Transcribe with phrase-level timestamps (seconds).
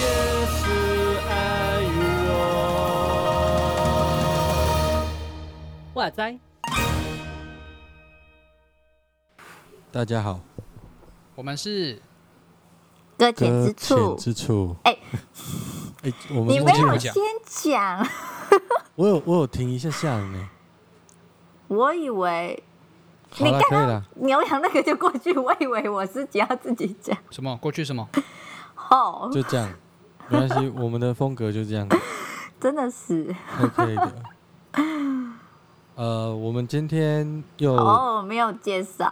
[0.00, 0.06] 也
[0.46, 0.62] 是
[1.28, 1.32] 爱
[1.96, 2.00] 我。
[5.94, 6.38] 哇塞！
[9.92, 10.40] 大家好，
[11.36, 12.02] 我们是
[13.16, 14.76] 搁浅之处之处。
[14.82, 14.98] 哎
[16.02, 17.12] 哎，我们你没有先
[17.46, 18.04] 讲，
[18.96, 20.48] 我有我有停一下下了呢。
[21.68, 22.62] 我以为
[23.30, 24.02] 好了，可以了。
[24.16, 27.16] 牛羊那个就过去， 我以为我自己要自己讲。
[27.30, 27.56] 什么？
[27.56, 28.08] 过去什么？
[28.90, 29.68] 哦，就这样，
[30.28, 31.88] 没关系，我们的风格就这样
[32.60, 34.12] 真的是，OK 的。
[35.96, 39.06] 呃，我们今天又哦，没有介绍，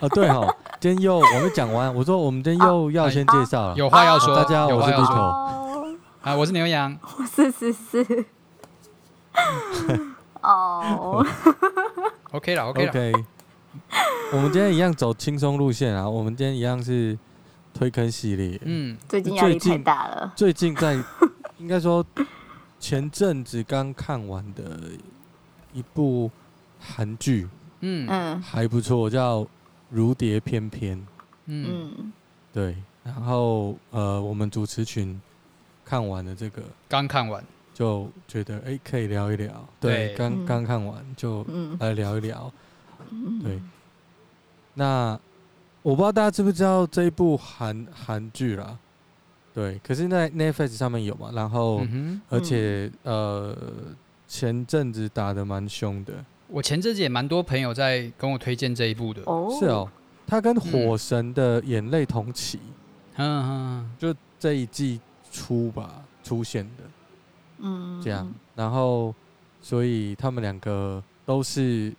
[0.00, 0.46] 哦，对哈，
[0.80, 3.74] 今天又我们讲完，我说我们今天又要先介绍了。
[3.76, 4.34] 有话要说。
[4.34, 5.16] 大家我是有话要 Vito 说。
[5.16, 5.65] 哦，
[6.26, 6.98] 啊，我是牛羊。
[7.18, 8.24] 我是是是，
[10.42, 11.24] 哦，
[12.34, 12.90] OK 了，OK 了。
[12.90, 13.12] OK，
[14.32, 17.16] 我们今天一样走轻松路线啊，我们今天一样是
[17.72, 18.60] 推坑系列。
[18.64, 21.00] 嗯，最近压力太大了，最近在
[21.58, 22.04] 应该说
[22.80, 24.80] 前阵子刚看完的
[25.72, 26.28] 一部
[26.80, 27.48] 韩剧，
[27.82, 28.42] 嗯嗯。
[28.42, 29.42] 还不错，叫
[29.90, 30.98] 《如蝶翩翩》。
[31.44, 32.12] 嗯，嗯，
[32.52, 35.20] 对，然后呃，我们主持群
[35.86, 37.42] 看完了这个，刚看完。
[37.72, 39.66] 就觉得哎、可以聊一聊。
[39.78, 42.52] 对，对刚嗯刚看完就嗯来聊一聊。
[43.10, 43.60] 嗯，对，
[44.74, 45.18] 那
[45.82, 48.78] 我不知道大家知不知道这一部韩韩剧啦。
[49.54, 53.56] 对，可是，在 Netflix 上面有嘛，然后、嗯哼，而且、呃，
[54.26, 56.12] 前阵子打的蛮凶的。
[56.48, 59.22] 我前阵子也蛮多朋友在跟我推荐这一部的。
[59.26, 59.88] 哦，是哦，
[60.26, 62.58] 它跟《火神的眼泪》同期，
[63.16, 65.00] 嗯嗯就这一季
[65.36, 66.84] 初吧出现的。
[67.58, 69.14] 嗯，这样，然后
[69.60, 71.92] 所以他们两个都是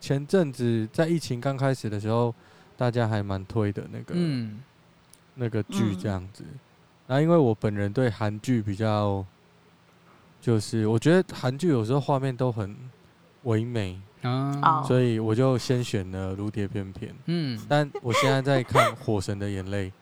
[0.00, 2.34] 前阵子在疫情刚开始的时候，
[2.76, 4.60] 大家还蛮推的那个、嗯
[5.34, 6.44] 那个剧嗯这样子。
[7.06, 9.24] 然后因为我本人对韩剧比较，
[10.40, 12.76] 就是我觉得韩剧有时候画面都很
[13.44, 17.10] 唯美，嗯哦所以我就先选了《如蝶翩翩》。
[17.26, 19.92] 嗯，但我现在在看《火神的眼泪》，哦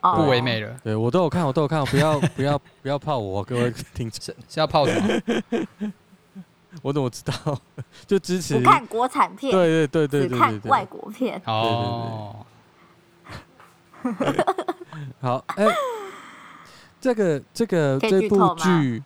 [0.00, 0.76] 不唯美了。
[0.82, 5.92] 对我都有看，我都有看，不要不要不要泡我，各位 听众，是是要泡什么？
[6.82, 7.60] 我怎么知道？
[8.06, 10.28] 就支持不看国产片，对对对对只对对。
[10.28, 12.46] 对，看外国片，哦，
[15.20, 15.66] 好，哎、
[17.00, 18.54] 这个这个可以这部剧透吗？
[18.56, 19.02] 剧，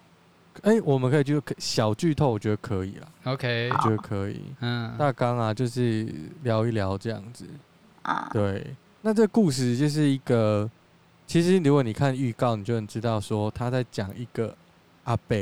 [0.63, 4.43] 哎、我们可以就小剧透，我觉得可以啦，OK，我觉得可以。
[4.61, 6.07] 嗯，大纲啊，就是
[6.43, 7.47] 聊一聊这样子。
[8.03, 10.71] 啊，对，那这故事就是一个，
[11.27, 14.57] 其实如果你看预告，你就能知道说他在讲一个
[15.05, 15.37] 阿伯，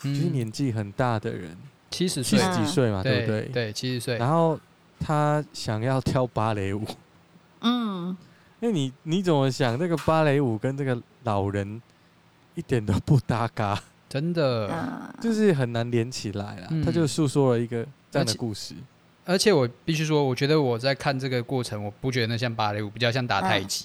[0.00, 1.56] 就是嗯年纪很大的人，
[1.90, 3.42] 七十岁七十，几岁嘛，对不对？
[3.52, 4.16] 对，七十岁。
[4.18, 4.58] 然后
[4.98, 6.84] 他想要跳芭蕾舞。
[7.60, 8.16] 嗯，
[8.60, 9.78] 那你你怎么想？
[9.78, 11.82] 那个芭蕾舞跟这个老人
[12.54, 16.68] 一点都不搭嘎，真的，嗯，就是很难连起来啦。
[16.70, 18.74] 嗯他就诉说了一个这样的故事。
[19.26, 23.84] 而且我必须说，我觉得我在看这个过程，我不觉得那像芭蕾舞，比较像打太极，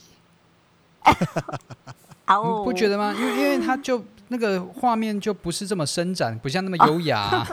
[2.28, 2.60] 哦。
[2.60, 3.14] 你，不觉得吗？
[3.18, 7.48] 因为因为它就那个画面就不是这么伸展，不像那么优雅啊、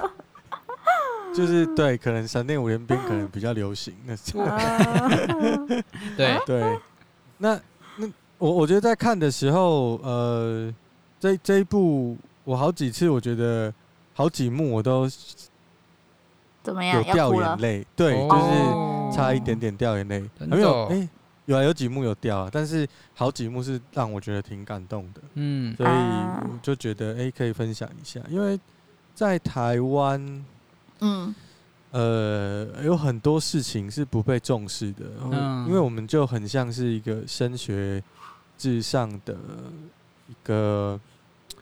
[1.34, 3.94] 就是对，可能闪电五连鞭可能比较流行。
[4.06, 5.84] 那是嗯
[6.16, 6.78] 对，对，
[7.38, 7.58] 那
[7.96, 8.06] 那
[8.38, 10.72] 我我觉得在看的时候，呃，
[11.20, 13.72] 这这一部我好几次，我觉得
[14.14, 15.08] 好几幕我都
[16.62, 17.12] 怎么有样？
[17.14, 20.88] 掉眼泪，对，哦就是差一点点掉眼泪，没有，哦。
[20.90, 21.08] 哎、
[21.47, 25.75] 有啊，有几幕有掉啊，但是好几幕是让我觉得挺感动的，嗯。
[25.76, 26.47] 所以啊。
[26.48, 28.58] 我就觉得哎、可以分享一下，因为
[29.14, 30.44] 在台湾，
[31.00, 31.34] 嗯。
[31.91, 35.66] 呃，有很多事情是不被重视的，嗯。
[35.66, 38.02] 因为我们就很像是一个升学
[38.56, 39.36] 至上的
[40.28, 40.98] 一个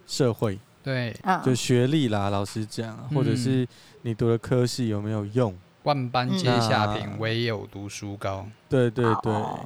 [0.07, 3.67] 社会，对，嗯，就学历啦，老实讲，或者是
[4.03, 8.47] 你读的科系有没有用，万般皆下品，那唯有读书高。
[8.69, 9.33] 对对对。
[9.33, 9.61] 哦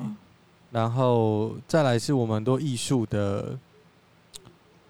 [0.71, 3.57] 然后再来是我们很多艺术的，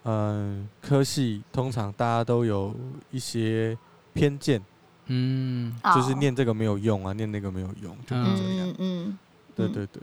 [0.04, 2.74] 嗯、科系，通常大家都有
[3.10, 3.76] 一些
[4.14, 4.64] 偏见，
[5.08, 8.68] 嗯，就是念这个没有用啊，念那个没有用，就这样。
[8.70, 9.18] 嗯嗯
[9.54, 10.02] 对对对。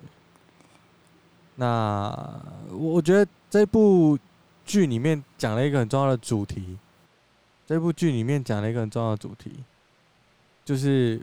[1.56, 2.16] 那
[2.70, 4.16] 我我觉得这部
[4.64, 6.78] 剧里面讲了一个很重要的主题，
[7.66, 9.64] 这部剧里面讲了一个很重要的主题，
[10.64, 11.20] 就是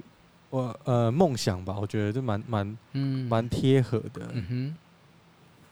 [0.51, 4.29] 我呃梦想吧，我觉得这蛮蛮嗯蛮贴合的。
[4.33, 4.77] 嗯哼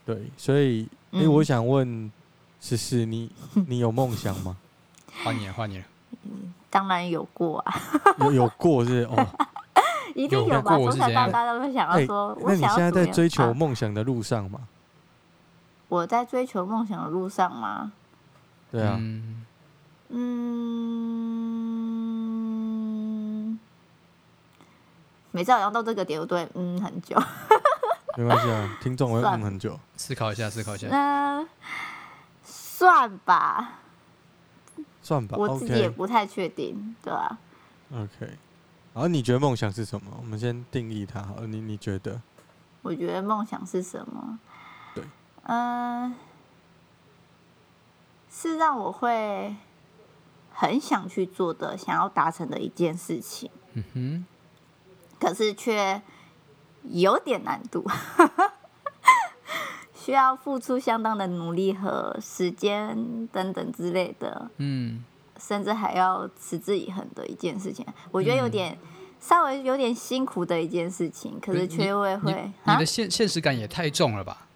[0.05, 2.11] 对，所以，哎、嗯我想问
[2.61, 3.31] 思思，你
[3.67, 4.57] 你有梦想吗？
[5.09, 5.85] 哼，换你了，换你了。
[6.71, 7.75] 当然有过啊，
[8.21, 9.27] 有有过是哦。
[10.15, 10.77] 一定有吧？
[10.77, 14.61] 从小到大都会想要说，欸、那你现在在追求梦想的路上吗？
[15.89, 17.93] 我在追求梦想的路上吗？
[18.71, 18.97] 对啊。
[18.99, 19.45] 嗯。
[25.37, 27.15] 每次好像到这个点，我都会嗯很久。
[28.17, 29.79] 没关系啊，听众会嗯很久。
[29.95, 30.89] 思考一下，思考一下。
[30.91, 31.47] 嗯，
[32.43, 33.81] 算吧。
[35.03, 35.37] 算吧。
[35.37, 37.37] 我自己也不太确定，对吧
[37.93, 38.39] ？OK。
[38.95, 40.11] 然后你觉得梦想是什么？
[40.19, 41.21] 我们先定义它。
[41.23, 42.19] 好，你你觉得？
[42.81, 44.39] 我觉得梦想是什么？
[44.95, 45.05] 对，
[45.43, 46.15] 嗯、呃，
[48.31, 49.55] 是让我会
[50.55, 53.51] 很想去做的，想要达成的一件事情。
[53.75, 54.27] 嗯哼。
[55.21, 56.01] 可是却
[56.85, 57.85] 有点难度，
[59.95, 64.51] 需要付出相当的努力和时间等等之类的。
[64.59, 65.05] 嗯。
[65.39, 68.89] 甚至还要持之以恒的一件事情，我觉得有点、嗯、
[69.21, 74.47] 稍微有点辛苦的一件事情，可是却会会你的现现实感也太重了吧？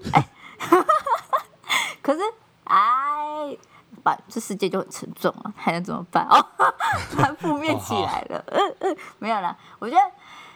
[0.14, 0.26] 哎，
[2.00, 2.20] 可是
[2.64, 3.54] 哎，
[4.04, 6.24] 把这世界就很沉重了，还能怎么办？
[6.30, 6.46] 哦，
[7.18, 8.44] 还负面起来了。
[8.46, 10.02] 嗯嗯，没有啦，我觉得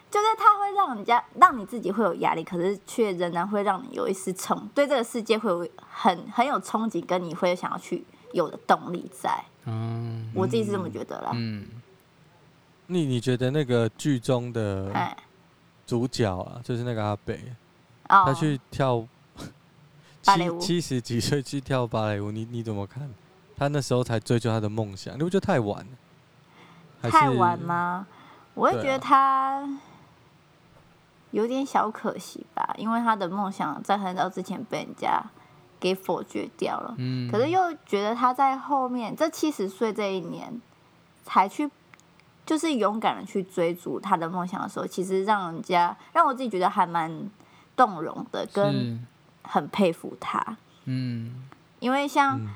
[0.09, 8.05] 就是它会让人家让你自己会有压力，可是却仍然会让你有一丝冲，对这个世界会有很很有憧憬，跟你会想要去。
[8.35, 11.31] 有的动力在，嗯，我自己是这么觉得啦。
[11.33, 11.67] 嗯，
[12.89, 14.93] 你你觉得那个剧中的
[15.87, 17.43] 主角啊，就是那个阿北，
[18.11, 19.03] 哦、他去跳
[20.27, 23.11] 芭蕾舞，七十几岁去跳芭蕾舞，你你怎么看？
[23.59, 25.87] 他那时候才追求他的梦想，你不觉得太晚？
[27.03, 28.07] 太晚吗？
[28.55, 29.69] 我会觉得他
[31.31, 35.23] 有点小可惜吧，因为他的梦想在很早之前被人家。
[35.81, 40.61] 给否决掉了，嗯，可是又觉得他在后面这七十岁这一年
[41.23, 41.71] 才去，
[42.45, 47.31] 就是勇敢的去追逐他的梦想的时候，其实让人家让我自己觉得还蛮
[47.77, 49.07] 动容的，跟
[49.45, 50.57] 很佩服他，
[50.87, 51.45] 嗯，
[51.79, 52.49] 因为像、嗯、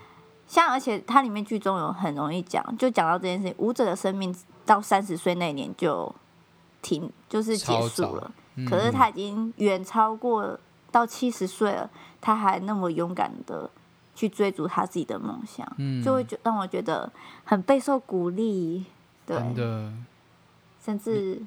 [0.52, 4.34] 像而且它里面剧中有很容易讲，就讲到这件事情，舞者的生命
[4.66, 6.14] 到三十岁那年就
[6.82, 10.60] 停，就是结束了，嗯、可是他已经远超过
[10.90, 11.88] 到七十岁了。
[12.20, 13.68] 他还那么勇敢的
[14.14, 17.10] 去追逐他自己的梦想，嗯，就会觉让我觉得
[17.44, 18.84] 很备受鼓励，
[19.24, 19.92] 对，真的，
[20.84, 21.42] 甚至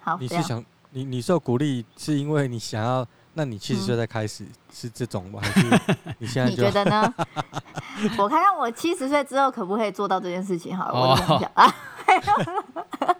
[0.00, 5.40] 好，你是想你你受鼓励是因为你想要，那你七十岁再开始、嗯、是这种吗？
[5.42, 5.80] 还是
[6.18, 7.14] 你现在你觉得呢？
[8.18, 10.76] 我看看我七十岁之后可不可以做到这件事情？
[10.76, 11.74] 好了，哦、我想想啊。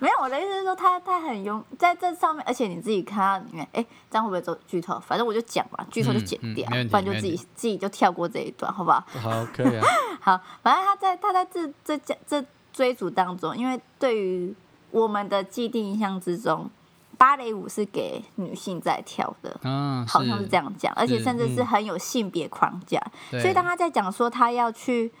[0.00, 4.98] 没有，我的意思是说他，他他很勇，在这上面，而且你自己看里面，哎，这样会不会走剧透？
[5.00, 9.02] 反正我就讲嘛，剧透就剪掉，嗯嗯、不然就自己自己就跳过这一段，好不好？
[9.20, 9.86] 好，可以啊。
[10.20, 14.52] 好，反正他在他在这这这这追逐当中，因为对于
[14.90, 16.68] 我们的既定印象之中，
[17.18, 23.00] 芭蕾舞是给女性在跳的，嗯，好像是这样讲，而且甚至是很有性别框架，
[23.32, 25.12] 嗯、所以当他在讲说他要去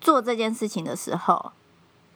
[0.00, 1.52] 做这件事情的时候。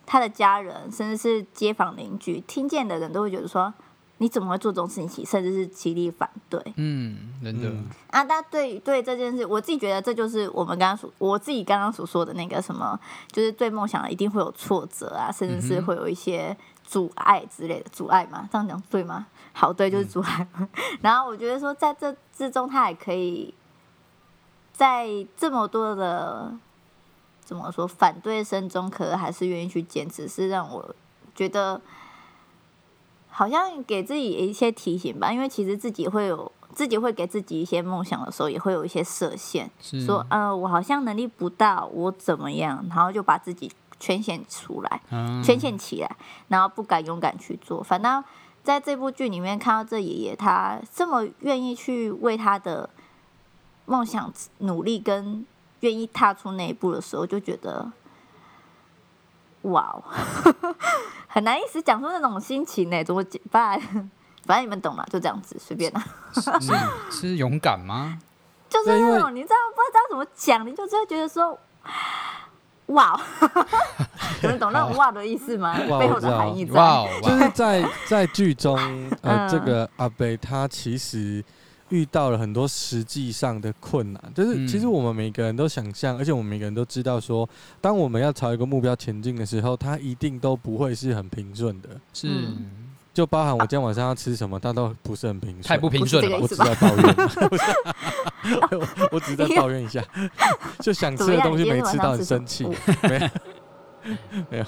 [0.07, 3.73] 他的家人，甚至是街坊邻居，听见的人都会觉得说
[4.21, 6.59] ：“你怎么会做这种事情？”甚至是极力反对。
[6.77, 7.69] 嗯，真的。
[7.69, 12.99] 嗯、啊，但对对这件事，我自己觉得这就是我们刚刚所我自己刚刚所说的那个什么，
[13.31, 18.49] 就是对梦想一定会有挫折啊，甚至是会有一些阻碍之类的阻碍嘛？
[18.53, 19.27] 这样讲对吗？
[19.53, 20.47] 好，对，就是阻碍。
[20.59, 20.69] 嗯、
[21.03, 23.53] 然后我觉得说，在这之中，他也可以
[24.73, 26.53] 在这么多的。
[27.43, 27.85] 怎么说？
[27.85, 30.95] 反对声中，可能还是愿意去坚持，是让我
[31.35, 31.81] 觉得
[33.31, 35.33] 好像给自己一些提醒吧。
[35.33, 39.71] 因为其实自己会有自己会给自己一些梦想的时候，也会有一些设限，
[40.07, 45.01] 说呃，我好像能力不到，我怎么样，然后就把自己圈限出来，
[45.43, 46.17] 圈限起来，
[46.49, 47.83] 然后不敢勇敢去做。
[47.83, 48.23] 反倒
[48.63, 52.91] 在这部剧里面看到这爷爷，他这么愿意去为他的
[53.87, 55.47] 梦想努力跟。
[55.81, 57.91] 愿意踏出那一步的时候，就觉得，
[59.63, 60.03] 哇哦，
[61.29, 63.05] 很难意思讲出那种心情呢。
[63.05, 63.79] 怎么办？
[64.47, 66.03] 反正你们懂了，就这样子，随便啦。
[66.33, 66.51] 是
[67.11, 68.19] 是勇敢吗？
[68.71, 71.59] 就是那种你知道不知道怎么讲，你就只会觉得说，
[72.87, 73.21] 哇哦，
[74.43, 75.77] 你们懂那种“哇”的意思吗？
[75.99, 76.81] 背后的含义在。
[76.81, 78.79] 哇，就是在在剧中，
[79.23, 81.45] 呃，这个阿北他其实。
[81.91, 87.49] 遇到了很多实际上的困难，就是其实我们每个人都想象，而且我们每个人都知道，说
[87.81, 91.89] 当我们要朝一个目标前进的时候，它一定都不会是很平顺的。
[92.13, 92.29] 是，
[93.13, 95.63] 就包含我今天晚上要吃什么，它都不是很平顺。
[95.63, 97.17] 太不平顺了，我只在抱怨。
[99.13, 100.03] 我只是在抱怨一下，
[100.81, 102.65] 就想吃的东西没吃到，很生气。
[103.03, 103.29] 没有，
[104.51, 104.65] 没有，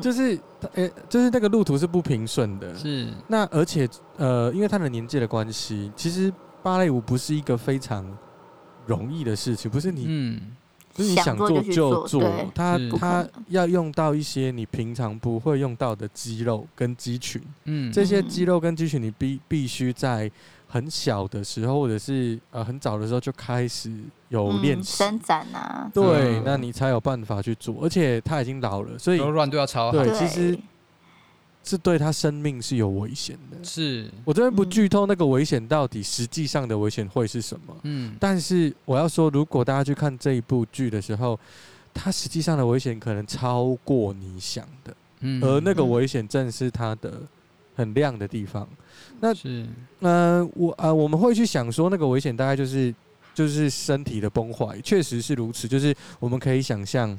[0.00, 0.38] 就是
[0.74, 2.76] 呃、欸，就是那个路途是不平顺的。
[2.76, 3.08] 是。
[3.28, 8.04] 那而且呃，因为他的年纪的关系，其实芭蕾舞不是一个非常
[8.86, 10.40] 容易的事情，不是你嗯。
[10.94, 12.22] 就是你想做就做，
[12.54, 20.30] 他他要用到一些你平常不会用到的肌肉跟肌群，嗯，这些肌肉跟肌群你必必须在
[20.68, 23.92] 很小的时候或者是呃很早的时候就开始
[24.28, 30.58] 有练习伸展啊，对，那你才有办法去做，而且他已经老了，所以柔软度要超好，对，其实。
[31.68, 33.56] 是对他生命是有危险的。
[33.64, 37.76] 是我这边不剧透那个危险到底实际上的危险会是什么？
[37.82, 41.36] 嗯，但是我要说，如果大家去看这一部剧的时候，
[41.92, 44.96] 它实际上的危险可能超过你想的。
[45.22, 47.14] 嗯，而那个危险正是它的
[47.74, 48.68] 很亮的地方。
[49.20, 49.66] 那是
[50.00, 52.94] 呃，我呃，我们会去想说，那个危险大概就是
[53.34, 55.66] 就是身体的崩坏，确实是如此。
[55.66, 57.18] 就是我们可以想象。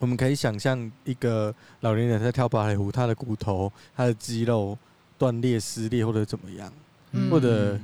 [0.00, 4.78] 我们可以想象一个老年人在跳芭蕾舞，他的骨头、他的肌肉
[5.18, 6.72] 断裂、撕裂或者怎么样，
[7.10, 7.76] 嗯、或者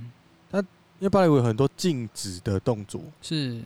[0.49, 3.61] 他因为芭蕾舞有很多静止的动作，是，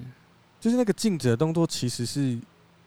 [0.59, 2.38] 就是那个静止的动作其实是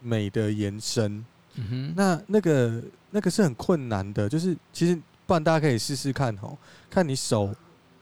[0.02, 1.24] 美的延伸。
[1.54, 5.00] 嗯哼，那那个那个是很困难的，就是其实
[5.32, 6.58] 不然大家可以试试看哦，
[6.90, 7.56] 看你手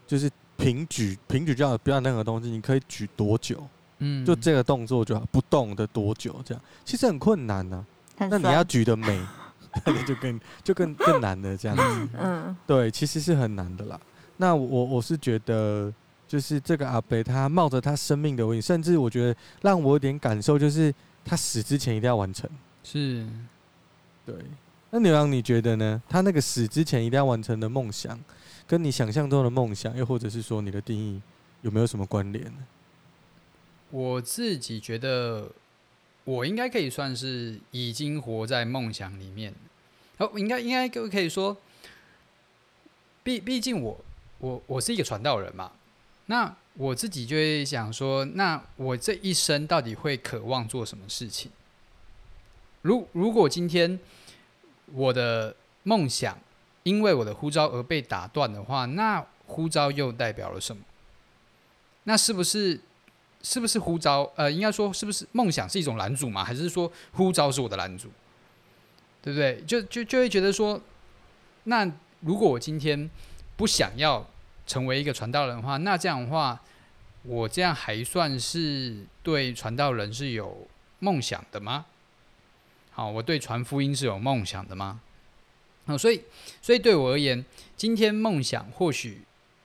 [0.08, 3.64] 就是平举，平举就要不要任何东西，你可以举多久？
[4.00, 6.42] 嗯，就这个动作就好，不动的多久？
[6.44, 7.86] 这样其实很困难呢、
[8.18, 8.28] 啊。
[8.32, 9.24] 那你要举的美，
[9.86, 11.56] 那就更就更更难的。
[11.56, 14.02] 这样子，嗯，对，其实是很难的啦。
[14.38, 15.94] 那我我是觉得，
[16.28, 20.92] 就是这个阿北他冒着他生命的危险，甚至我觉得让我有点感受，就是
[21.24, 22.50] 他死之前一定要完成。
[22.84, 23.30] 是，
[24.26, 24.34] 对。
[24.92, 26.02] 那牛羊你觉得呢？
[26.10, 28.20] 他那个死之前一定要完成的梦想，
[28.68, 31.22] 跟你想象中的梦想，又或者是说你的定义，
[31.62, 32.66] 有没有什么关联呢？
[33.92, 35.52] 我自己觉得，
[36.24, 39.54] 我应该可以算是已经活在梦想里面。
[40.18, 41.56] 哦，应该应该可可以说，
[43.24, 44.00] 毕毕竟我
[44.40, 45.72] 我我是一个传道人嘛。
[46.26, 51.52] 那我自己就会想说，那我这一生到底会渴望做什么事情？
[52.82, 54.00] 如如果今天
[54.94, 56.38] 我的梦想
[56.84, 60.84] 因为我的呼召而被打断的话，那呼召又代表了什么？
[62.04, 62.80] 那是不是？
[63.42, 64.30] 是不是呼召？
[64.36, 66.44] 呃，应该说，是不是梦想是一种拦阻吗？
[66.44, 68.10] 还是说呼召是我的拦阻？
[69.22, 69.64] 对不对？
[69.66, 70.82] 就就就会觉得说，
[71.64, 73.10] 那如果我今天
[73.56, 74.28] 不想要
[74.68, 76.60] 成为一个传道人的话，那这样的话，
[77.24, 80.68] 我这样还算是对传道人是有
[81.00, 81.86] 梦想的吗？
[83.00, 85.00] 好，我对传福音是有梦想的吗？
[85.86, 86.22] 哦，所以，
[86.62, 87.46] 所以对我而言，
[87.78, 89.22] 今天梦想或许。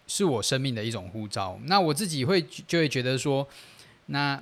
[0.06, 1.58] 是我生命的一种呼召。
[1.64, 3.48] 那我自己会就会觉得说，
[4.06, 4.40] 那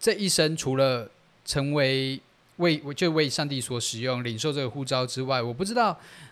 [0.00, 1.10] 这一生除了
[1.44, 2.18] 成为
[2.56, 5.90] 为我就为上帝所使用、领受这个呼召之外，我不知道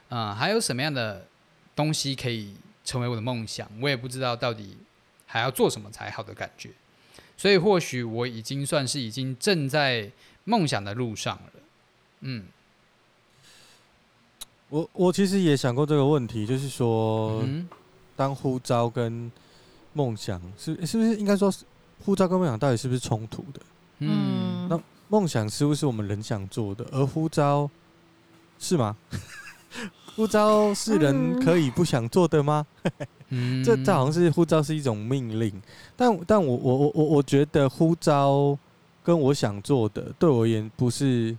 [0.08, 1.26] 啊、呃、还有什么样的
[1.76, 3.70] 东西可以成为我的梦想。
[3.82, 4.78] 我也不知道到底
[5.26, 6.70] 还要做什么才好的感觉。
[7.36, 10.10] 所以或许我已经算是已经正在
[10.44, 11.61] 梦想的路上了。
[12.22, 12.44] 嗯，
[14.70, 17.42] 我我其实也想过这个问题，就是说。
[17.44, 17.68] 嗯
[18.14, 19.32] 当呼召跟
[19.94, 21.52] 梦想是是不是应该说，
[22.04, 23.60] 呼召跟梦想到底是不是冲突的？
[24.00, 26.84] 嗯，那梦想似乎是我们人想做的？
[26.92, 27.68] 而呼召
[28.58, 28.94] 是吗？
[30.14, 32.64] 呼召是人可以不想做的吗？
[33.30, 35.50] 嗯、 这这好像是呼召是一种命令，
[35.96, 38.56] 但但我我我我我觉得呼召
[39.02, 41.36] 跟我想做的对我而言不是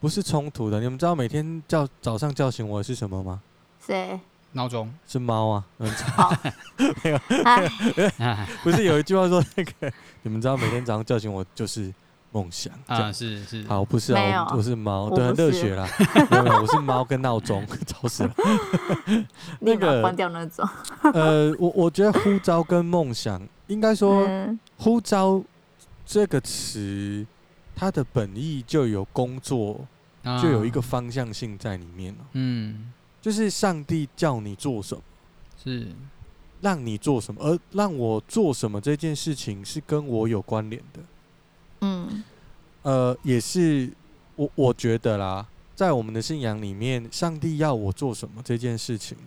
[0.00, 0.80] 不是冲突的。
[0.80, 3.40] 你们知道每天叫早上叫醒我的是什么吗？
[3.84, 4.18] 谁？
[4.52, 4.92] 闹钟。
[5.06, 7.18] 是猫啊， 没有，
[8.62, 11.92] 不是有一句话说那个，你们知道每天早上叫醒我就是
[12.32, 15.86] 梦想啊，是是，好不是啊，我是猫，对，很热血啦，
[16.30, 18.34] 没有没有，我是猫跟闹钟，吵死了，
[19.60, 20.66] 那个关掉那种，
[21.12, 24.26] 呃，我我觉得呼召跟梦想，应该说
[24.78, 25.42] 呼召
[26.06, 27.26] 这个词，
[27.76, 29.86] 它的本意就有工作，
[30.42, 32.92] 就有一个方向性在里面了，嗯。
[33.20, 35.02] 就是上帝叫你做什么，
[35.62, 35.88] 是
[36.60, 41.00] 让你做什么，而让我做什么这件事情是跟我有关联的。
[41.80, 42.22] 嗯，
[42.82, 43.92] 呃，也是
[44.36, 49.18] 我我觉得啦，在我们的信仰里面，上帝要我做什么这件事情，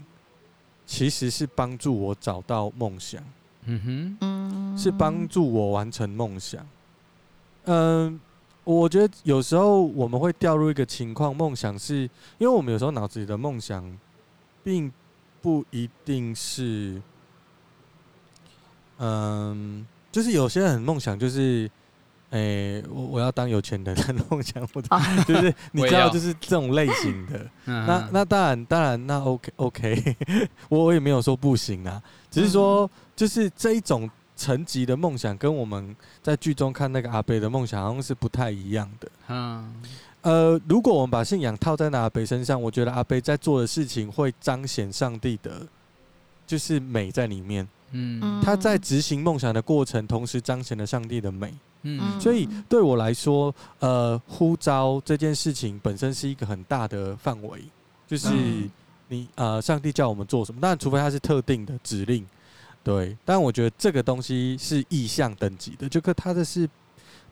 [0.85, 3.21] 其实是帮助我找到梦想。
[3.65, 6.65] 嗯哼，是帮助我完成梦想。
[7.65, 8.17] 嗯。
[8.75, 12.03] 我觉得有时候我们会掉入一个情况，梦想是
[12.37, 13.97] 因为我们有时候脑子里的梦想，
[14.63, 14.91] 并
[15.41, 17.01] 不一定是，
[18.99, 21.69] 嗯，就是有些人梦想就是
[22.29, 27.39] 哎，我我要当有钱人的梦想，或者哦就是你知道，就是这种类型的。
[27.65, 30.15] 嗯那那当然当然那 OK OK，
[30.69, 31.99] 我我也没有说不行啊，
[32.29, 34.07] 只是说就是这一种
[34.39, 35.93] 层级的梦想，跟我们
[36.23, 39.11] 在剧中看那个阿北的梦想好像是不太一样的。
[39.27, 39.75] 嗯
[40.21, 45.67] 呃，如果我们把信仰套在那阿北身上，我觉得阿北在做的事情会彰显上帝的，
[46.47, 47.67] 就是美在里面。
[47.91, 51.53] 嗯他在执行梦想的过程，同时彰显了上帝的美。
[51.83, 57.63] 嗯所以对我来说，呃，呼召这件事情本身是一个很大的范围，
[58.05, 58.69] 就是嗯
[59.07, 62.27] 你呃，上帝叫我们做什么，当然除非他是特定的指令，
[62.83, 63.17] 对。
[63.25, 66.69] 但我觉得这个东西是意向等级的，就跟他的是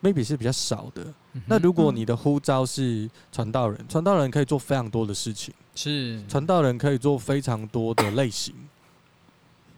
[0.02, 1.04] maybe 是比较少的。
[1.34, 8.56] 嗯那如果你的呼召是传道人，传道人可以做非常多的事情，是传道人可以做非常多的类型，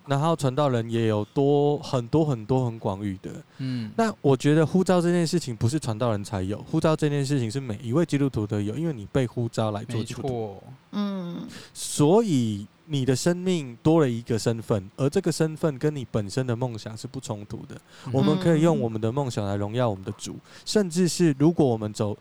[0.06, 3.30] 然后传道人也有多很多很多很广域的。
[3.58, 17.80] 嗯那我觉得呼召这件事情不是传道人才有，呼召这件事情是每一位基督徒都有，因为你被呼召来做没基督徒，错，嗯所以你的生命多了一个身份，而这个身份跟你本身的梦想是不冲突的。
[18.12, 22.18] 我们可以用我们的梦想来荣耀我们的主，甚至是如果我们走，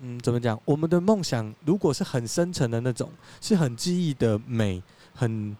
[0.00, 0.60] 嗯，怎么讲？
[0.64, 3.08] 我们的梦想如果是很深沉的那种，
[3.40, 4.82] 是很记忆的美，
[5.14, 5.56] 很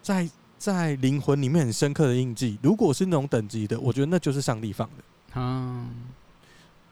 [0.00, 2.56] 在在灵魂里面很深刻的印记。
[2.62, 5.04] 如果是那种等级的，我觉得那就是上帝放的。
[5.34, 5.90] 嗯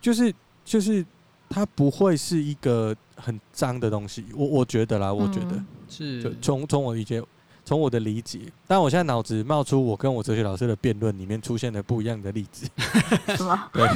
[0.01, 1.05] 就是就是
[1.49, 7.23] 它不会是一个很脏的东西，我我觉得啦，我觉得，嗯是就从从我理解，
[7.65, 12.67] 从我的理解，但我现在脑子冒出我跟我哲学老师的辩论里面出现了不一样的例子，
[13.37, 13.59] 什么？
[13.73, 13.87] 对，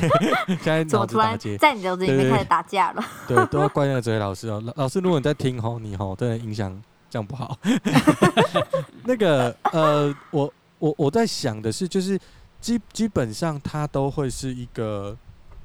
[0.49, 3.05] 现在脑怎么突然子打结，在你脑子里面开始打架了？
[3.27, 6.71] 对，都要怪那个哲学老师哦，老老师，如果你在听吼，你吼真的影响
[7.09, 7.59] 这样不好。
[9.05, 12.19] 那个呃，我我我在想的是，就是
[12.61, 15.17] 基基本上它都会是一个。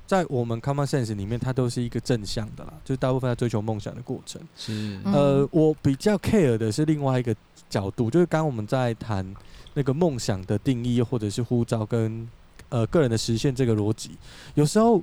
[0.07, 4.41] 在我们 common sense 里面，它都是一个正向的啦，就是大部分在追求梦想的过程。
[4.55, 7.35] 是嗯呃，我比较 care 的是另外一个
[7.69, 9.35] 角度，就是刚刚我们在谈
[9.73, 12.27] 那个梦想的定义，或者是呼召跟
[12.69, 14.11] 呃个人的实现这个逻辑。
[14.55, 15.01] 有时候，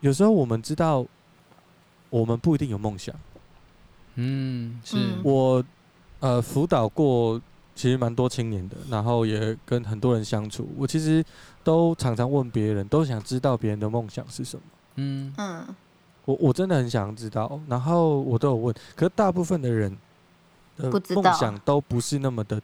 [0.00, 1.04] 有时候我们知道，
[2.08, 3.14] 我们不一定有梦想。
[4.14, 5.64] 嗯是嗯我
[6.20, 7.40] 呃辅导过
[7.78, 11.24] 其实蛮多青年的，然后也跟很多人相处，我其实
[11.62, 14.62] 都常常问别人，都想知道别人的梦想是什么。
[14.96, 15.64] 嗯嗯
[16.24, 19.96] 我我真的很想知道，然后我都有问，可是大部分的人
[20.76, 22.60] 的不知道梦想都不是那么的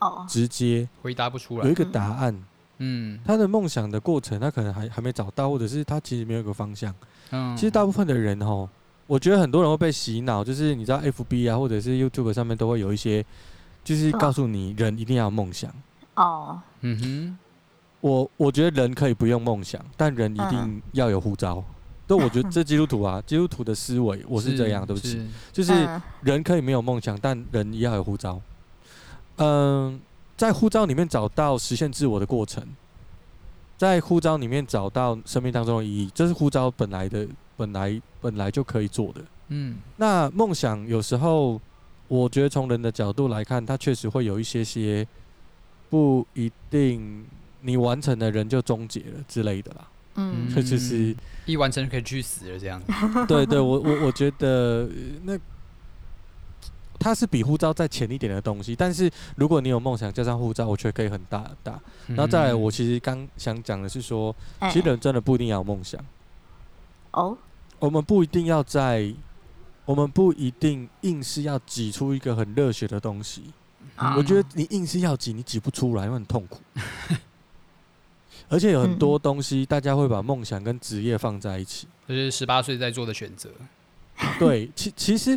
[0.00, 2.38] 哦直接，回答不出来有一个答案。
[2.80, 6.94] 嗯他的梦想的过程，他可能还还没找到，或者是他其实没有一个方向。
[7.30, 8.68] 嗯其实大部分的人哦，
[9.06, 13.24] 我觉得很多人会被洗脑，就是你知道 FB 啊，或者是 YouTube 上面都会有一些，
[13.88, 15.72] 就是告诉你人一定要有梦想。
[16.14, 17.38] 哦嗯哼
[18.00, 21.64] 我我觉得人可以不用梦想，但人一定要有呼召。
[22.06, 25.26] 对，我觉得这基督徒啊， 基督徒的思维我是这样，对不起。
[25.52, 28.40] 就是嗯人可以没有梦想，但人也要有护照。
[29.36, 29.98] 嗯，
[30.36, 32.62] 在护照里面找到实现自我的过程，
[33.76, 39.20] 在护照里面找到生命当中的意义，这是护照本来的、本来本来就可以做的。
[39.48, 41.60] 嗯那梦想有时候，
[42.08, 45.06] 我觉得从人的角度来看，它确实会有一些些
[45.90, 47.24] 不一定，
[47.60, 49.88] 你完成的人就终结了之类的啦。
[50.16, 50.52] 嗯。
[50.54, 51.14] 这就是
[51.46, 52.80] 一完成就可以去死了这样。
[52.82, 52.92] 子
[53.28, 54.88] 对对，我我我觉得呃
[55.24, 55.38] 那
[56.98, 61.80] 它是比护照再浅一点的东西，但是如果你有梦想加上护照，我觉得可以很大很大。
[62.08, 66.04] 然后再来，我其实刚想讲的是说，哎其实人真的不一定要有梦想，
[67.12, 67.38] 哦。
[67.78, 69.14] 我们不一定要在，
[69.88, 73.44] 我们不一定硬是要挤出一个很热血的东西。
[73.96, 76.60] 啊我觉得你硬是要挤，你挤不出来，因为很痛苦。
[78.50, 81.88] 而且有很多东西，大家会把梦想跟职业放在一起。
[82.06, 83.48] 这是十八岁在做的选择
[84.38, 85.34] 对，其其实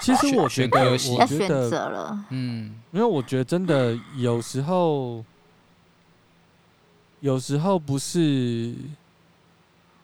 [0.00, 5.22] 其实我觉得，我觉得了，嗯因为我觉得真的有时候，
[7.20, 8.74] 有时候不是，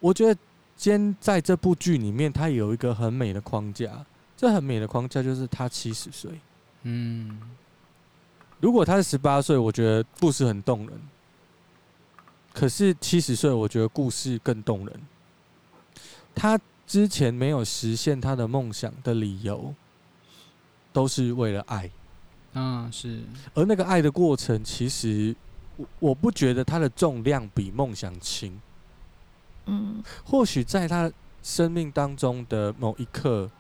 [0.01, 0.39] 我觉得
[0.77, 4.05] 今天在这部剧里面，它有一个很美的框架。
[4.37, 6.31] 这很美的框架就是他七十岁。
[6.83, 7.41] 嗯
[8.61, 11.01] 如果他是十八岁，我觉得故事很动人。
[12.53, 15.01] 可是七十岁，我觉得故事更动人。
[16.35, 19.75] 他之前没有实现他的梦想的理由，
[20.93, 21.91] 都是为了爱。
[22.53, 23.21] 嗯是
[23.55, 25.35] 而那个爱的过程，其实
[25.77, 28.61] 我我不觉得它的重量比梦想轻。
[29.67, 30.03] 嗯。
[30.25, 33.51] 或许在他生命当中的某一刻，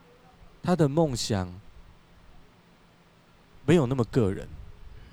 [0.62, 1.52] 他的梦想
[3.64, 4.48] 没有那么个人，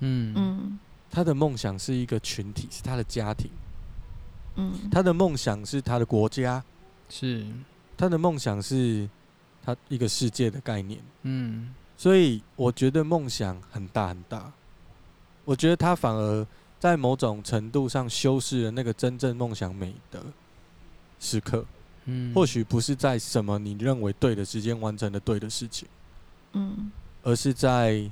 [0.00, 0.32] 嗯。
[0.36, 0.78] 嗯
[1.10, 3.48] 他的梦想是一个群体，是他的家庭。
[4.56, 6.60] 嗯，他的梦想是他的国家，
[7.08, 7.46] 是，
[7.96, 9.08] 他的梦想是
[9.64, 11.00] 他一个世界的概念。
[11.22, 14.52] 嗯，所以我觉得梦想很大很大，
[15.44, 16.44] 我觉得他反而
[16.80, 20.20] 在某种程度上修饰了那个真正梦想美的
[21.18, 21.64] 时刻。
[22.06, 25.88] 嗯，或许不是在什么你认为对的时间完成的对的事情，
[26.52, 28.10] 嗯，而是在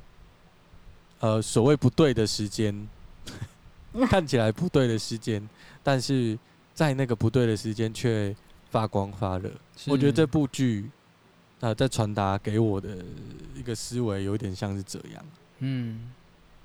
[1.21, 2.89] 呃所谓不对的时间，
[4.09, 5.47] 看起来不对的时间，
[5.83, 6.39] 但是
[6.73, 8.35] 在那个不对的时间却
[8.71, 9.51] 发光发热。
[9.89, 10.91] 我觉得这部剧
[11.61, 12.97] 啊、呃，在传达给我的
[13.55, 15.25] 一个思维有点像是这样。
[15.59, 16.11] 嗯，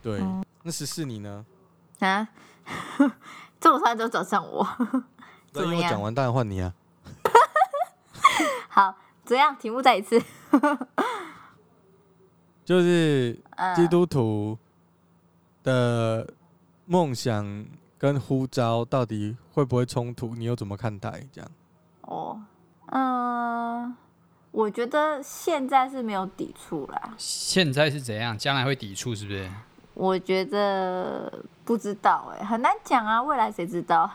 [0.01, 0.21] 对。
[0.63, 1.45] 那十四你呢？
[1.99, 2.25] 啊，
[3.59, 4.65] 这么快就找上我？
[5.57, 5.91] 怎么样？
[5.91, 6.73] 讲完当然换你啊。
[8.69, 9.55] 好，怎样？
[9.57, 10.21] 题目再一次。
[12.63, 13.33] 就是
[13.75, 14.57] 基督徒
[15.63, 16.27] 的
[16.85, 17.65] 梦想
[17.97, 20.35] 跟呼召到底会不会冲突？
[20.35, 21.23] 你又怎么看待？
[21.31, 21.49] 这样？
[22.01, 22.41] 哦，
[22.87, 23.95] 嗯、呃，
[24.51, 27.13] 我觉得现在是没有抵触啦。
[27.17, 28.37] 现在是怎样？
[28.37, 29.49] 将来会抵触是不是？
[29.93, 34.09] 我觉得不知道哎、欸，很难讲啊，未来谁知道？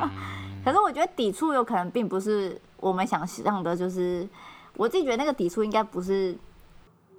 [0.62, 4.28] 嗯、可是我觉得抵触有可能并不是我们想象的，就是
[4.76, 6.36] 我自己觉得那个抵触应该不是。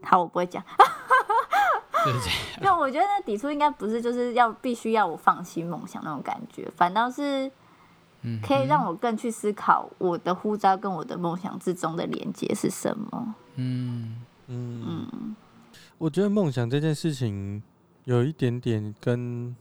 [0.01, 0.63] 好，我不会讲。
[2.61, 7.49] 那我觉得那抵触应该不是就是要必须要我放弃梦想那种感觉，反倒是
[8.41, 13.35] 可以让我更去思考我的呼召跟我的梦想之中的连接是什么。
[13.55, 15.35] 嗯嗯嗯，
[15.97, 17.61] 我觉得梦想这件事情。
[18.05, 19.55] 有一点点跟，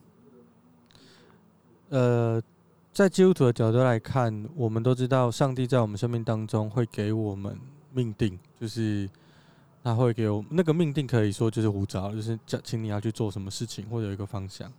[1.90, 2.42] 呃，
[2.92, 7.58] 在基督徒的角度来看，我们都知道上帝在我们生命当中会给我们
[7.92, 9.08] 命定，就是
[9.82, 14.70] 他会给我们那个命定，可以说就是呼召，就是叫请你要去做什么事情，或者有一个方向。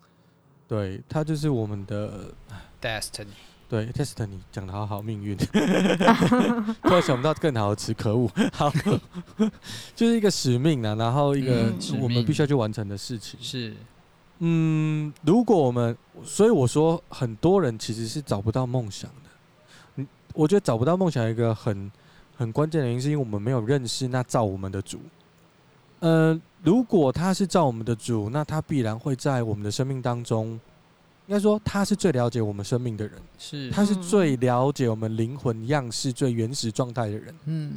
[0.67, 2.32] 对，他就是我们的
[2.80, 3.26] destiny。
[3.67, 5.36] 对，destiny 讲的好好，命运。
[6.84, 8.30] 突然想不到更好的词，可恶。
[8.52, 8.71] 好，
[9.95, 13.39] 就是一个使命啊，然后一个我们必须要去完成的事情。
[13.41, 13.73] 是，
[14.39, 19.30] 嗯，如果我们，所以我说，很多人其实是找不到梦想的。
[19.96, 21.91] 嗯，我觉得找不到梦想一个很
[22.36, 25.00] 很关键的原因，是因为我们没有认识那造我们的主。
[26.00, 30.60] 呃，如果他是造我们的主，那他必然会在我们的生命当中。
[31.26, 37.34] 应该说，他是最了解我们生命的人，是他是最了解我们灵魂样式最原始状态的人。
[37.46, 37.74] 嗯，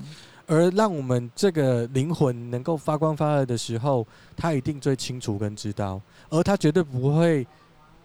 [0.46, 4.06] 而让我们这个灵魂能够发光发热的时候，
[4.36, 7.46] 他一定最清楚跟知道，而他绝对不会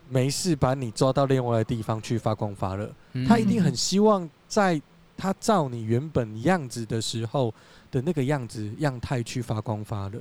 [0.09, 2.91] 没事把你抓到另外的地方去发光发热。
[3.27, 4.81] 他一定很希望在
[5.15, 7.53] 他照你原本样子的时候
[7.91, 10.19] 的那个样子样态去发光发热。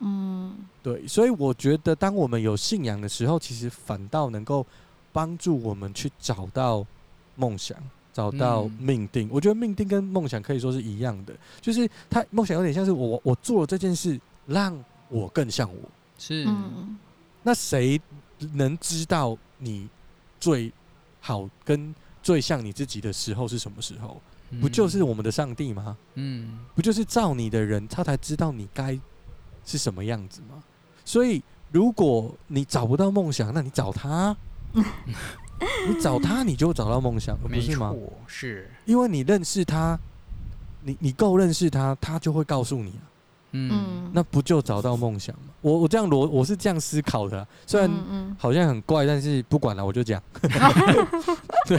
[0.00, 4.64] 嗯，对，所以我觉得，当我们有信仰的时候，其实反倒能够
[5.12, 6.86] 帮助我们去找到
[7.34, 7.76] 梦想，
[8.18, 9.28] 找到命定。
[9.28, 14.76] 嗯、我觉得命定跟梦想可以说是一样的，就是他梦想有点像是我，我做了这件事，让
[15.08, 15.88] 我更像我。
[16.18, 16.44] 是，
[17.44, 18.00] 那谁
[18.54, 19.88] 能知道你
[20.40, 20.72] 最
[21.20, 24.20] 好跟最像你自己的时候是什么时候？
[24.60, 25.96] 不就是我们的上帝吗？
[26.14, 28.98] 嗯，不就是造你的人，他才知道你该。
[29.64, 30.62] 是什么样子吗？
[31.04, 34.34] 所以，如果你找不到梦想，那你找他，
[35.88, 37.94] 你找他，你就找到梦想，不是吗？
[38.26, 39.98] 是，因为你认识他，
[40.82, 43.02] 你你够认识他，他就会告诉你啊。
[43.52, 45.52] 嗯，那不就找到梦想吗？
[45.62, 47.90] 我我这样逻我是这样思考的，虽然
[48.38, 50.22] 好像很怪，但是不管了，我就讲。
[51.66, 51.78] 对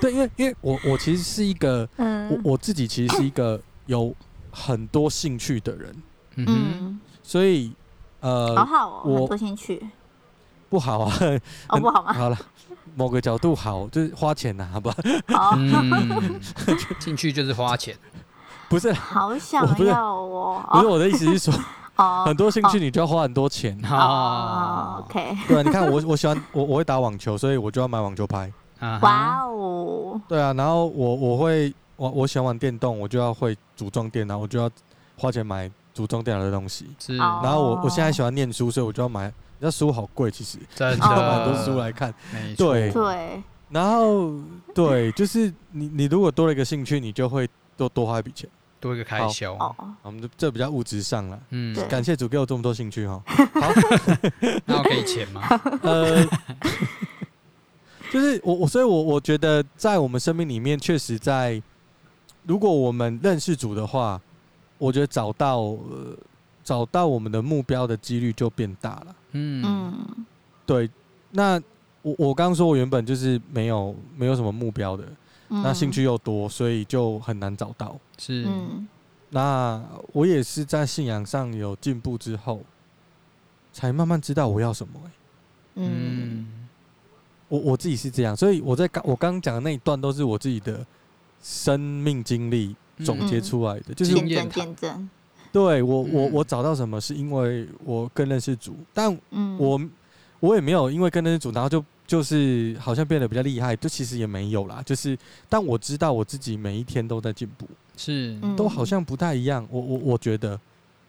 [0.00, 4.14] 对，因为因为我我其实是一个，我我自己其实是一个有
[4.50, 6.02] 很多兴趣的人。
[6.36, 6.98] 嗯。
[7.22, 7.72] 所以，
[8.20, 9.80] 呃，好好哦，我多兴趣，
[10.68, 11.14] 不好啊，
[11.68, 12.12] 哦，不好吗？
[12.12, 12.38] 好了，
[12.94, 15.54] 某个角度好，就是花钱呐，好不好？
[15.56, 16.40] 嗯，
[17.00, 17.96] 兴趣就是花钱，
[18.68, 18.92] 不是？
[18.92, 21.54] 好想要哦，不是我的意思是说，
[22.26, 25.04] 很多兴趣你就要花很多钱哦。
[25.06, 28.52] OK，对啊，你看我我喜欢我我会打网球，所以我就要买网球拍。
[29.00, 34.70] 哇哦，对啊，然后我我会我我喜欢玩电动，我就要会组装电脑，我就要
[35.16, 35.70] 花钱买。
[35.94, 37.18] 组装电脑的东西，是。
[37.18, 39.30] 然后我我现在喜欢念书，所以我就要买。
[39.62, 42.12] 那书好贵，其实，真的买很多书来看。
[42.58, 43.42] 对对。
[43.70, 44.34] 然后
[44.74, 49.56] 对，就是你你如果多了一个兴趣，你就会多多花一笔钱，多一个开销。
[49.56, 51.40] 好，我们这比较物质上了。
[51.50, 51.74] 嗯。
[51.88, 53.22] 感谢主给我这么多兴趣哈。
[53.26, 53.72] 好。
[54.66, 55.42] 那我给钱吗？
[55.82, 56.24] 呃，
[58.10, 61.62] 就是我我所以我我觉得在我们生命里面，确实在
[62.44, 64.20] 如果我们认识主的话。
[64.78, 66.16] 我觉得找到、呃、
[66.64, 69.14] 找到我们的目标的几率就变大了。
[69.32, 70.06] 嗯，
[70.64, 70.88] 对。
[71.30, 71.60] 那
[72.02, 75.04] 我我刚刚说我原本就是没有没有什么目标的，
[75.48, 75.62] 嗯。
[75.62, 77.98] 那兴趣又多，所以就很难找到。
[78.18, 78.86] 是，嗯。
[79.30, 82.60] 那我也是在信仰上有进步之后，
[83.72, 85.10] 才慢慢知道我要什么、欸。
[85.76, 85.90] 嗯。
[85.94, 86.68] 嗯，
[87.48, 90.86] 我我自己是这样，所以我在刚我刚刚讲的那一段都是我自己的
[91.42, 95.10] 生命经历总结出来的，就是经验见证见证，
[95.52, 96.32] 对我我嗯。
[96.32, 99.80] 我找到什么是因为我更认识主，但嗯，我
[100.40, 105.16] 我也没有因为更认识主，然后就就是好像变得比较厉害，就其实也没有啦，就是
[105.48, 108.56] 但我知道我自己每一天都在进步，是，嗯。
[108.56, 110.58] 都好像不太一样，我我我觉得。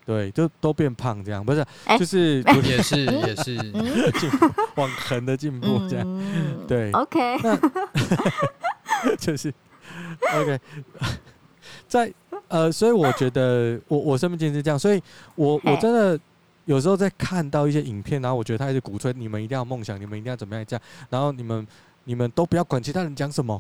[0.06, 3.58] 对，就都变胖这样，不是，哎就是 也是也是，
[4.76, 7.38] 往横的进步这样， 嗯对，OK，
[9.18, 9.54] 就是
[10.36, 10.60] OK，
[11.88, 12.14] 在
[12.54, 15.02] 呃，所以我觉得我我身边经历是这样，所以
[15.34, 16.20] 我我真的
[16.66, 21.68] 有时候在看到一些影片，然后我觉得他一直鼓吹你们一定要梦想，你们一定要怎么样这样，然后你们
[22.04, 23.60] 你们都不要管其他人讲什么，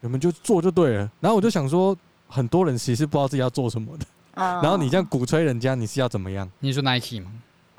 [0.00, 1.10] 你们就做就对了。
[1.20, 1.96] 然后我就想说，
[2.28, 6.46] 很多人其实不知道自己要做什么的，然 然后你这样鼓吹人家，你是要怎么样？
[6.60, 7.32] 你说 Nike 吗？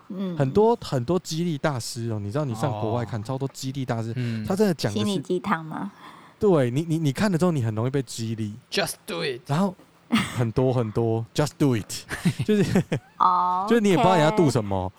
[0.10, 5.92] 嗯很多很多激励大师哦，你知道你上国外看哦超多激励大师，嗯，他真的讲的是，心理鸡汤吗？
[6.40, 8.54] 对你你你看了之后，你很容易被激励。
[8.72, 9.76] Just do it，然后
[10.10, 12.06] 很多很多，just do it，
[12.46, 12.84] 就是
[13.18, 14.92] 哦， 就是你也不知道你要度什么，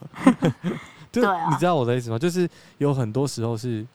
[1.13, 2.19] 就对啊你知道我的意思吗？
[2.19, 3.87] 就是有很多时候是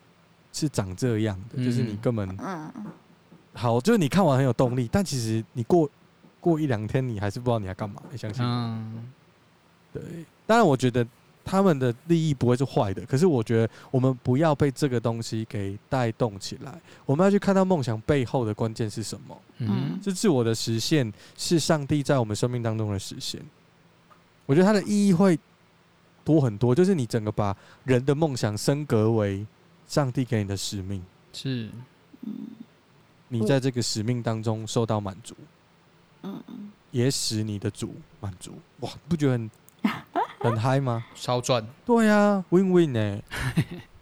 [0.52, 2.72] 是长这样的，就是你嗯根本嗯，
[3.54, 5.90] 好，就是你看完很有动力，但其实你过
[6.40, 8.02] 过一两天，你还是不知道你要干嘛。
[8.12, 8.44] 你相信？
[8.44, 9.12] 嗯，
[9.94, 10.02] 对，
[10.46, 11.06] 当然我觉得
[11.46, 19.42] 他们的利益不会是坏的，可是我觉得我们不要被这个东西给带动起来，我们要去看到梦想背后的关键是什么。
[19.58, 20.00] 嗯。
[20.04, 23.42] 是自我的实现，是上帝在我们生命当中的实现。
[24.46, 25.38] 我觉得它的意义会
[26.24, 29.46] 多很多，就是你整个把人的梦想升格为
[29.88, 31.04] 上帝给你的使命，
[31.34, 31.70] 是，
[33.28, 35.36] 你在这个使命当中受到满足，
[36.24, 36.42] 嗯。
[36.92, 38.54] 也使你的主满足。
[38.82, 39.50] 哇，不觉得很
[40.44, 41.04] 很嗨吗？
[41.16, 43.20] 超赚，对呀、w i n win 呢、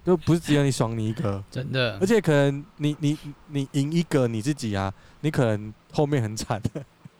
[0.03, 1.97] 就不是只有你爽你一个，真的。
[2.01, 6.61] 而，且可能你你你赢一个你自己啊，你可能后面很惨，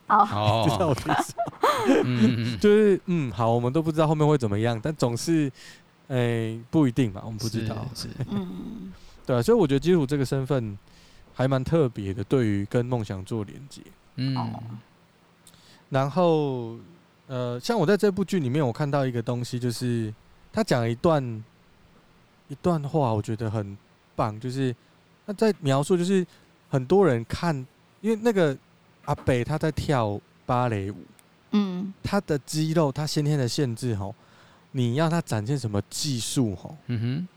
[0.08, 1.34] 哦， 知道我哦，的意思？
[1.88, 5.52] 嗯嗯嗯，就是嗯，好，我们都不知道后面会怎么样，但总是，
[6.08, 8.16] 诶、不一定嘛，我们不知道，是，是。
[8.30, 8.92] 嗯。
[9.26, 10.76] 对啊，所以我觉得基础这个身份
[11.34, 13.82] 还蛮特别的，对于跟梦想做连接。
[14.16, 14.36] 嗯，
[15.90, 16.76] 然后，
[17.32, 20.14] 呃，像我在这部剧里面，我看到一个东西，就是
[20.52, 21.44] 他讲了一段
[22.50, 23.78] 一段话，我觉得很
[24.18, 24.76] 棒，就是
[25.26, 26.28] 他在描述，就是
[26.70, 27.56] 很多人看，
[28.02, 28.58] 因为那个
[29.06, 30.98] 阿北他在跳芭蕾舞。
[31.54, 34.14] 嗯他的肌肉，他先天的限制吼，
[34.72, 37.28] 你要他展现什么技术吼，嗯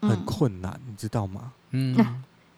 [0.00, 1.52] 哼，很困难，你知道吗？
[1.70, 1.96] 嗯，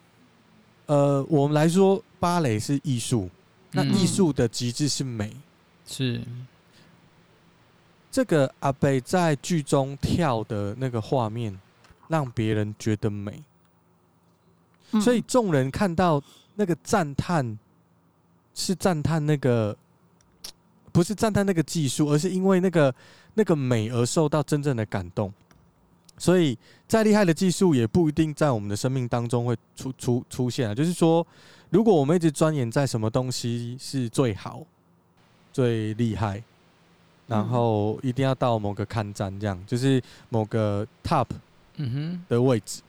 [0.87, 3.29] 呃，我们来说，芭蕾是艺术，
[3.71, 5.35] 那嗯艺术的极致是美。
[5.85, 6.21] 是，
[8.11, 11.59] 这个阿北在剧中跳的那个画面，
[12.07, 13.43] 让别人觉得美，
[14.91, 16.21] 嗯所以众人看到
[16.55, 17.57] 那个赞叹，
[18.55, 19.77] 是赞叹那个，
[20.91, 22.93] 不是赞叹那个技术，而是因为那个
[23.35, 25.31] 那个美而受到真正的感动。
[26.17, 30.75] 所以再厉害的技术，也不一定在我们的生命当中会出出出现啊。
[30.75, 31.25] 就是说，
[31.69, 34.65] 如果我们一直钻研在什么东西是最好、
[35.53, 36.43] 最厉害，
[37.29, 41.27] 然后一定要到某个看站，这样就是某个 top
[41.77, 42.81] 嗯的位置，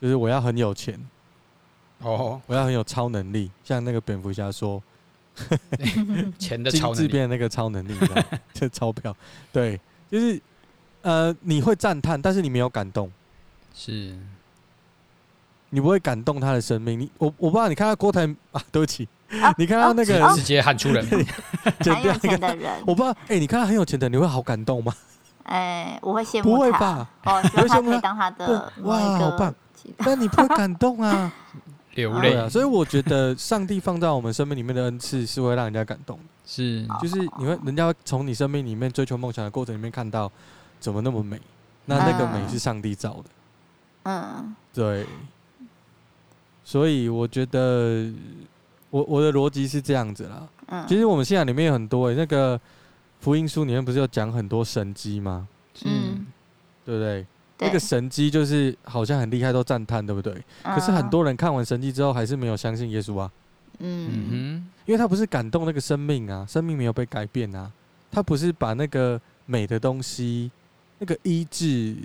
[0.00, 1.00] 就是我要很有钱，
[2.00, 4.82] 哦，我要很有超能力，像那个蝙蝠侠说，
[6.38, 9.16] 钱的精超能力，致变那个超能力， 你知道吗就钞票，
[9.52, 10.40] 对，就是
[11.02, 13.10] 呃，你会赞叹，但是你没有感动，
[13.74, 14.16] 是，
[15.70, 17.00] 你不会感动他的生命。
[17.00, 19.08] 你我我不知道，你看到郭台啊，对不起，啊
[19.58, 21.04] 你看到那个哦直接喊出人。
[21.06, 21.26] 名，
[21.80, 24.94] 剪很有掉那个，钱的人， 我不知道，哎，你看到很有钱的，你会好感动吗？
[25.44, 27.08] 哎，我会羡慕他，不会吧？
[27.24, 29.54] 哦，希望他会羡慕以当他的哇好棒。
[29.98, 31.32] 但你不会感动啊。
[31.94, 32.36] 流泪。
[32.36, 40.30] 啊，所以我觉得上帝放在我们生命里面的恩赐是会让人家感动的，是，就是你会人家从你生命里面追求梦想的过程里面看到
[40.78, 41.40] 怎么那么美，
[41.86, 43.24] 那那个美是上帝造的，
[44.04, 44.54] 嗯。
[44.74, 45.06] 对，
[46.64, 48.12] 所以我觉得
[48.90, 50.48] 我我的逻辑是这样子啦。
[50.68, 52.60] 嗯，其实我们信仰里面有很多、欸，那个
[53.20, 55.48] 福音书里面不是有讲很多神机吗？
[55.84, 56.26] 嗯，
[56.84, 57.26] 对不对？
[57.58, 60.34] 对那个神机就是好像很厉害，都赞叹，对不对？
[60.62, 63.30] 可是很多人看完神机之后，还是没有相信耶稣啊。
[63.78, 67.70] 嗯哼因为他不是感动那个生命啊，生命没有被改变啊，
[68.10, 70.50] 他不是把那个美的东西、
[70.98, 71.96] 那个医治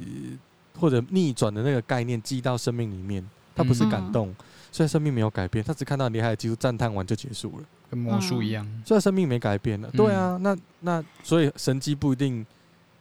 [0.80, 4.34] 或者逆转的那个概念记到生命里面，他不是感动，
[4.72, 9.90] 所以生命没有改变，他只看到厉害的技术，赞叹完就结束了，跟魔术一样，所以生命没改变了。
[9.92, 12.46] 对啊，那那所以神迹不一定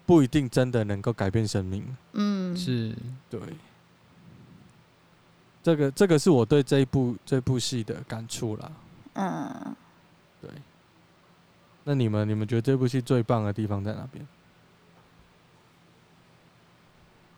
[0.04, 1.96] 不一定真的能够改变生命。
[2.14, 2.94] 嗯，是
[3.30, 3.40] 对。
[5.62, 8.72] 这个这个是我对这一部这部戏的感触啦。
[9.12, 9.76] 嗯，
[10.40, 10.50] 对。
[11.85, 14.26] 那你们你们觉得这部戏最棒的地方在哪边？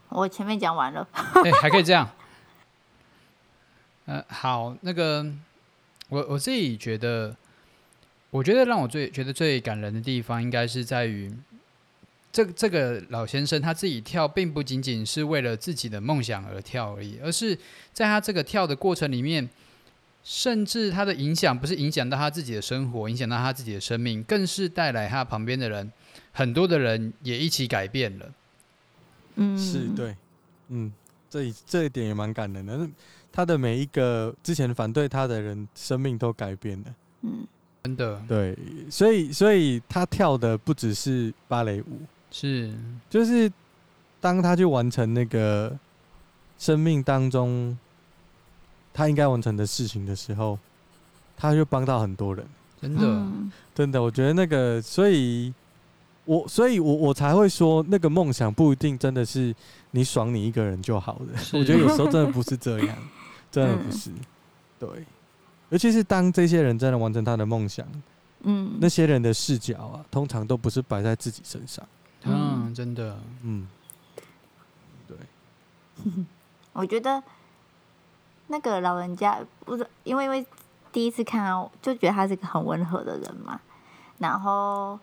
[0.09, 1.07] 我前面讲完了。
[1.13, 2.09] 哎、欸，还可以这样。
[4.07, 5.25] 呃，好，那个
[6.09, 7.37] 我我自己觉得，
[8.31, 11.33] 我觉得让我最觉得最感人的地方，应该是在于。
[12.33, 17.55] 这这个老先生他自己跳，并不仅仅是为了自己的梦想而跳而已，而是
[17.93, 19.47] 在他这个跳的过程里面，
[20.25, 25.93] 甚至他的影响不是影响到他自己的生活，影响到他自己的生命，更是带来他旁边的人，
[26.33, 28.33] 很多的人也一起改变了。
[29.35, 30.17] 嗯，是对，
[30.69, 30.91] 嗯，
[31.29, 32.89] 这一这一点也蛮感人的。
[33.33, 36.95] 他的每一个之前反对他的人，生命都改变了。
[37.23, 37.47] 嗯，
[37.83, 38.23] 真的。
[38.29, 38.57] 对，
[38.91, 42.01] 所以所以他跳的不只是芭蕾舞。
[42.31, 42.73] 是，
[43.11, 43.51] 就是
[44.21, 45.77] 当他去完成那个
[46.59, 47.77] 生命当中
[48.95, 50.59] 他应该完成的事情的时候，
[51.37, 52.47] 他就帮到很多人。
[52.81, 55.55] 真的，嗯、真的，我觉得那个，所以
[56.25, 59.55] 我，所以我我才会说，那个梦想不一定真的是
[59.93, 61.59] 你爽你一个人就好的。
[61.59, 62.97] 我觉得有时候真的不是这样，
[63.53, 64.11] 真的不是。
[64.81, 64.89] 对，
[65.69, 67.87] 尤其是当这些人真的完成他的梦想，
[68.41, 71.87] 嗯，那些人的视角啊，通常都不是摆在自己身上。
[72.25, 73.69] 嗯，真的，嗯，
[75.07, 75.17] 对，
[76.73, 77.23] 我觉得
[78.49, 80.45] 那个老人家不是因为因为
[80.93, 83.61] 第一次看啊就觉得他是个很温和的人嘛，
[84.19, 84.99] 然后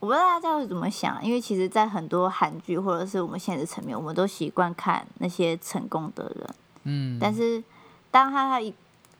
[0.00, 7.62] 我不知道大家会怎么想，因为其实，在很多韩剧或者是我们现实层面，我们都习惯看那些成功的人，嗯，但是
[8.10, 8.72] 当他他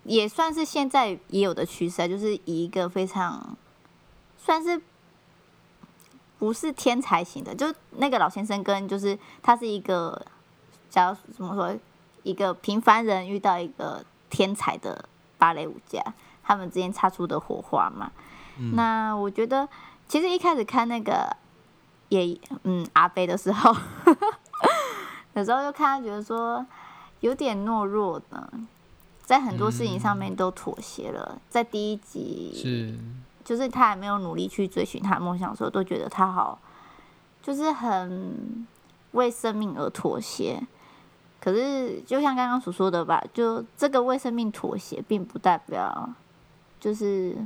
[0.04, 3.56] 也算是现在也有的趋势，就是以一个非常
[4.38, 4.80] 算是。
[6.36, 10.20] 不是天才型的，就那个老先生跟就是他是一个，
[10.90, 11.74] 假如怎么说，
[12.22, 16.02] 一个平凡人遇到一个天才的芭蕾舞家，
[16.42, 18.12] 他们之间擦出的火花嘛。
[18.58, 19.66] 嗯、那我觉得，
[20.06, 21.34] 其实一开始看那个
[22.10, 23.74] 也嗯阿飞的时候，
[25.32, 26.66] 有时候就看他觉得说
[27.24, 28.52] 有点懦弱的，
[29.22, 32.98] 在很多事情上面都妥协了，嗯、在第一集是。
[33.42, 36.58] 就是他还没有努力去追寻他的梦想的时候，都觉得他好，
[37.42, 38.66] 就是很
[39.12, 40.62] 为生命而妥协。
[41.40, 46.10] 可是，就像刚刚所说的吧，就这个为生命妥协，并不代表
[46.80, 47.36] 就是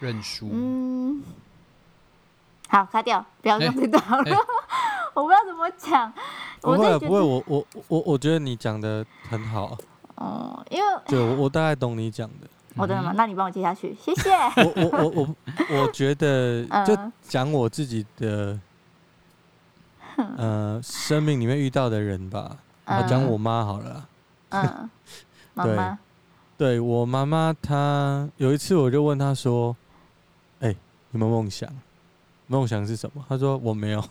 [0.00, 0.48] 认输。
[0.52, 1.22] 嗯，
[2.68, 4.22] 好，卡掉，不要用这段了。
[4.24, 4.38] 欸欸、
[5.14, 6.12] 我不知道怎么讲。
[6.60, 9.76] 不会，不会，我我我我觉得你讲的很好。
[10.16, 12.48] 哦，因为对，我我大概懂你讲的。
[12.76, 13.12] 我的吗？
[13.16, 14.30] 那你帮我接下去，谢谢。
[14.30, 18.58] 我我我我我觉得， 就讲我自己的，
[20.36, 22.56] 呃，生命里面遇到的人吧。
[22.86, 24.08] 我讲我妈好了。
[24.50, 24.90] 嗯。
[25.54, 25.98] 妈妈。
[26.56, 29.76] 对，我妈妈，她有一次我就问她说
[30.60, 30.74] ：“哎，
[31.12, 31.68] 有没有梦想？
[32.48, 34.02] 梦想是什么？”她说：“我没有。”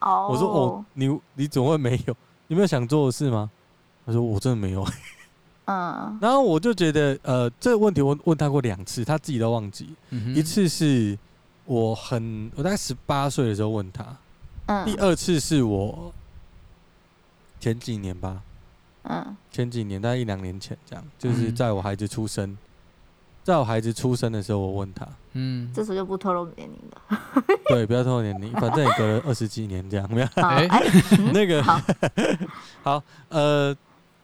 [0.00, 0.28] 哦。
[0.30, 2.16] 我说：“哦，你你怎么会没有？
[2.48, 3.50] 你没有想做的事吗？”
[4.06, 4.86] 他说：“我真的没有。
[5.66, 9.94] ”嗯，然后我就觉得，呃，这个问题我问他过两次，他自己都忘记。
[10.08, 11.16] 嗯、一次是
[11.64, 14.04] 我很，我大概十八岁的时候问他。
[14.66, 14.84] 嗯。
[14.84, 16.12] 第二次是我
[17.60, 18.42] 前几年吧。
[19.04, 19.36] 嗯。
[19.52, 22.58] 前几年，大概一两年前这样，就是在我孩子出生，嗯、
[23.44, 25.06] 在我孩子出生的时候，我问他。
[25.32, 25.70] 嗯。
[25.74, 27.20] 这时候就不透露年龄了。
[27.68, 30.26] 对，不要透露年龄，反正也隔了二十几年这样，没有。
[30.42, 30.66] 哎，
[31.32, 31.80] 那个好，
[32.82, 33.76] 好，呃，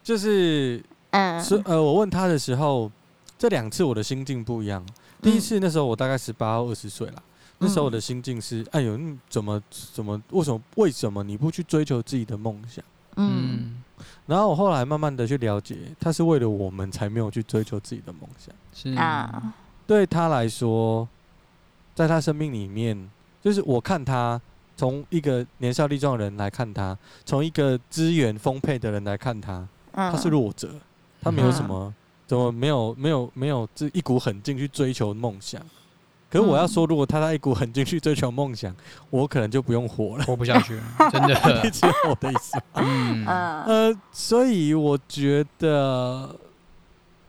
[0.03, 0.83] 就是。
[1.11, 2.91] 嗯，是呃，我问他的时候，
[3.39, 4.85] 这两次我的心境不一样。
[5.21, 7.23] 第一次那时候我大概十八二十岁了，
[7.59, 9.59] 那时候我的心境是：哎呦，你怎么
[9.93, 12.83] 怎么为什么为什么你不去追求自己的梦想？
[13.15, 13.81] 嗯，
[14.25, 18.53] 然后我后来慢慢的去了解，他是为了我们才没有去追求自己的梦想。
[18.73, 19.53] 是啊，
[19.87, 21.07] 对他来说，
[21.95, 23.09] 在他生命里面，
[23.41, 24.39] 就是我看他
[24.75, 30.69] 从一个年少力壮的人来看他，从一个资源丰沛的人来看他，他是弱者。
[31.19, 31.91] 他没有什么，
[32.27, 35.59] 怎么没有没有没有这一股狠劲去追求梦想？
[36.29, 38.73] 可是我要说，如果他在一股狠劲去追求梦想，
[39.09, 42.63] 我可能就不用活了，活不下去了，真的，你知道我的意思吗？
[42.75, 43.25] 嗯
[43.65, 46.35] 呃，所以我觉得，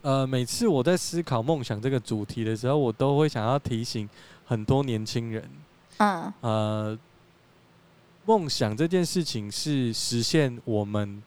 [0.09, 4.09] 呃，每次我在思考梦想这个主题的时候，我都会想要提醒
[4.46, 5.46] 很多年轻人，
[5.98, 6.98] 嗯，呃，
[8.24, 11.22] 梦想这件事情是实现我们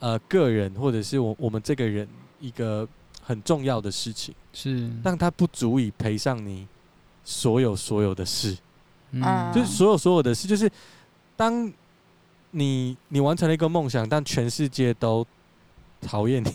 [0.00, 2.06] 呃个人或者是我我们这个人
[2.40, 2.86] 一个
[3.22, 6.68] 很重要的事情，是，但它不足以赔上你
[7.24, 8.54] 所有所有的事，
[9.12, 10.70] 嗯，就是所有所有的事，就是
[11.38, 11.72] 当
[12.50, 15.26] 你你完成了一个梦想，但全世界都
[16.02, 16.54] 讨厌你。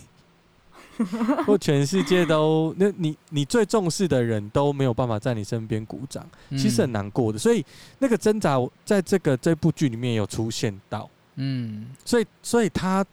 [1.46, 7.40] 或全世界都，那你你最重视的人都没有办法在你身边鼓掌，其实很难过的。
[7.40, 7.66] 所以
[8.00, 13.06] 那个挣扎在这个这部剧里面有出现到，嗯，所以所以他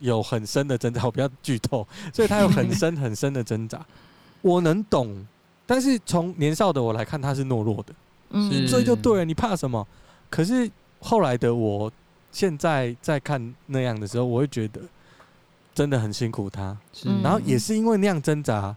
[0.00, 3.84] 有很深的挣扎，我不要剧透， 所以他有很深很深的挣扎，
[4.42, 5.26] 我能懂。
[5.66, 7.94] 但是从年少的我来看，他是懦弱的，
[8.28, 9.86] 你追就对了，你怕什么？
[10.30, 10.70] 可是
[11.00, 11.90] 后来的我，
[12.30, 14.80] 现在在看那样的时候，我会觉得。
[15.76, 16.74] 真的很辛苦他，
[17.22, 18.74] 然后也是因为那样挣扎，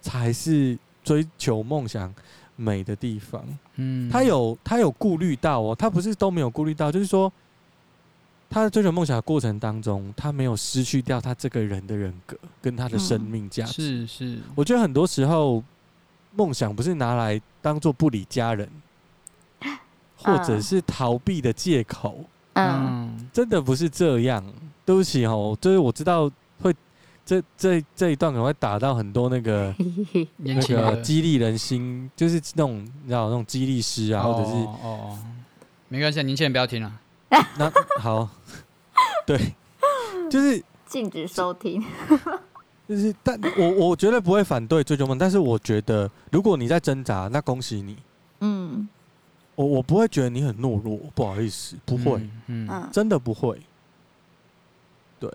[0.00, 2.14] 才是追求梦想
[2.54, 3.44] 美的地方。
[3.74, 7.30] 嗯，他有他有顾虑到哦，他不是都没有顾虑到，就是说
[8.48, 13.82] 他在追求梦想的过程当中，他没有失去掉他这个人的人格跟他的生命价值。
[13.82, 15.60] 嗯、是是，我觉得很多时候
[16.36, 18.70] 梦想不是拿来当做不理家人，
[20.16, 22.24] 或者是逃避的借口。
[22.52, 24.44] 嗯，真的不是这样。
[24.86, 26.30] 对不起哦，就是我知道
[26.62, 26.74] 会
[27.24, 29.74] 这这这一段可能会打到很多那个
[30.38, 35.18] 那个激励人心，就是那种你知道那种激励师啊，或者是哦哦，
[35.88, 36.92] 没关系，年轻人不要听了。
[37.58, 38.28] 那好，
[39.26, 39.36] 对，
[40.30, 41.84] 就是禁止收听。
[42.88, 47.96] 就是，但我我绝对不会反对追求梦，但是我觉得如果你在挣扎，那恭喜你。
[48.38, 48.88] 嗯，
[49.56, 53.60] 我我不会觉得你很懦弱，不好意思，不会，嗯，真的不会。
[55.18, 55.30] 对，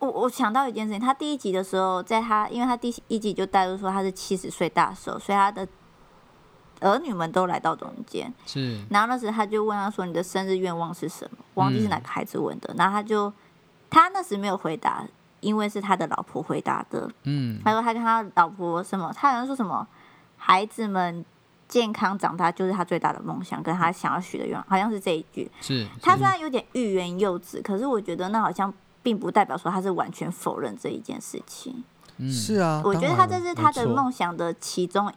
[0.00, 5.66] 我我想到一件事情，他第一集的时候，在他因为他第一集就带入说他是七十岁大寿，所以他的
[6.80, 8.32] 儿女们都来到中间。
[8.46, 13.32] 是，然后那时他就问他说：“你的生日愿望是什么？”忘记是哪个孩子问的，嗯、然后他就
[13.90, 15.06] 他那时没有回答，
[15.40, 17.10] 因为是他的老婆回答的。
[17.24, 19.86] 嗯，他说他跟他老婆什么，他好像说什么
[20.36, 21.24] 孩子们
[21.68, 25.50] 健康长大就是他最大的梦想，跟他想要许的愿望，好像是这一句。
[25.60, 28.72] 是，是他虽然有点欲言又止，可是我觉得那好像。
[29.06, 31.84] 并不代表说他是完全否认这一件事情。
[32.16, 35.12] 嗯，是啊，我觉得他这是他的梦想的其中。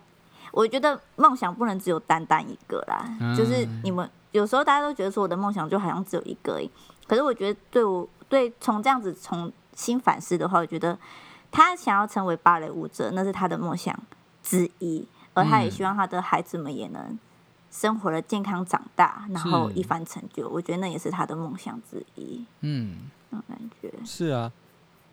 [0.51, 3.03] 我觉得梦想不能只有单单一个啦，
[3.35, 6.69] 就是你们有时候大家都觉得说我的梦想就好像只有一个而已。
[7.07, 10.95] 可是我觉得对我对从这样子重新反思的话，我觉得
[11.49, 13.99] 他想要成为芭蕾舞者，那是他的梦想
[14.43, 17.17] 之一，而他也希望他的孩子们也能
[17.71, 20.47] 生活的健康长大，然后一番成就。
[20.47, 22.45] 我觉得那也是他的梦想之一。
[22.61, 23.09] 嗯。
[23.47, 24.51] 感觉是啊，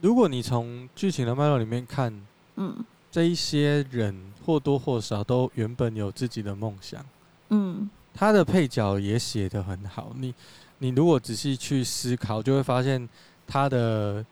[0.01, 2.13] 如果你从剧情的脉络里面看，
[2.57, 2.75] 嗯，
[3.11, 7.05] 这一些人或多或少都原本有自己的梦想，
[7.51, 10.13] 嗯，他的配角也写得很好。
[10.17, 10.35] 你
[10.79, 13.09] 你如果仔细去思考，就会发现
[13.47, 14.25] 他的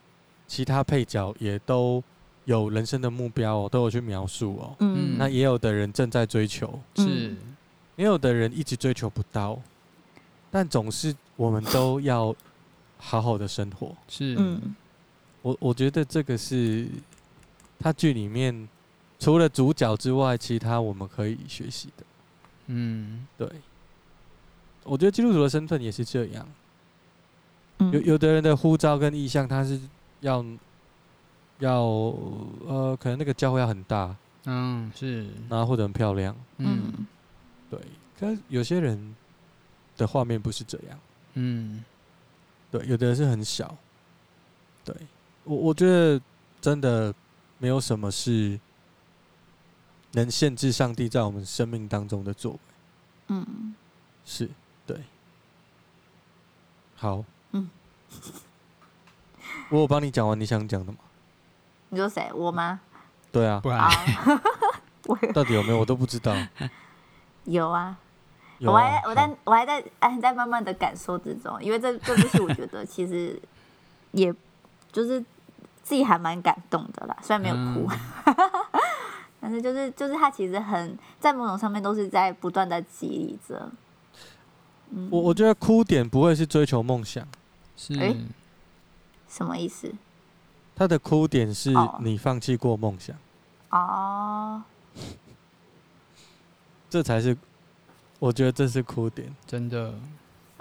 [0.47, 2.03] 其他配角也都
[2.45, 4.75] 有人生的目标哦，都有去描述哦。
[4.79, 7.35] 嗯，那也有的人正在追求，是，
[7.95, 9.59] 也有的人一直追求不到，
[10.49, 12.35] 但总是我们都要。
[13.07, 13.95] 好好的生活。
[14.07, 14.75] 是，嗯，
[15.43, 16.87] 我我觉得这个是
[17.79, 18.67] 他剧里面
[19.19, 22.03] 除了主角之外，其他我们可以学习的。
[22.65, 23.47] 嗯，对，
[24.83, 26.47] 我觉得基督徒的身份也是这样。
[27.91, 29.79] 有有的人的呼召跟意向，他是
[30.21, 30.43] 要
[31.59, 31.83] 要
[32.65, 37.05] 呃，可能那个教会要很大，嗯，是，然后或者很漂亮，嗯，
[37.69, 37.79] 对。
[38.17, 39.15] 可有些人
[39.97, 40.99] 的画面不是这样，
[41.33, 41.83] 嗯。
[42.77, 43.77] 对，有的人是很小。
[44.83, 44.95] 对，
[45.43, 46.19] 我我觉得
[46.59, 47.13] 真的
[47.57, 48.59] 没有什么是
[50.11, 52.59] 能限制上帝在我们生命当中的作为。
[53.27, 53.73] 嗯，
[54.25, 54.49] 是，
[54.85, 54.99] 对。
[56.95, 57.69] 好，嗯，
[59.69, 60.97] 我有帮你讲完你想讲的吗？
[61.89, 62.29] 你说谁？
[62.33, 62.81] 我吗？
[63.31, 63.59] 对啊。
[63.61, 63.89] 不然，
[65.33, 65.79] 到底有没有？
[65.79, 66.35] 我都不知道。
[67.45, 67.97] 有啊。
[68.61, 73.37] 我还我在我还在哎在慢慢的感受之中，因为这 这部戏我觉得其实
[74.11, 74.33] 也
[74.91, 75.19] 就是
[75.83, 77.87] 自己还蛮感动的啦，虽然没有哭，
[78.25, 78.35] 嗯、
[79.41, 83.69] 但是就是就是他其实很在某种上面都是在不断的激励着。
[84.91, 87.27] 嗯、我我觉得哭点不会是追求梦想，
[87.75, 88.15] 是、欸、
[89.27, 89.93] 什么意思？
[90.75, 93.15] 他的哭点是你放弃过梦想。
[93.69, 94.63] 哦，
[96.89, 97.35] 这才是。
[98.19, 99.93] 我觉得这是哭点，真的。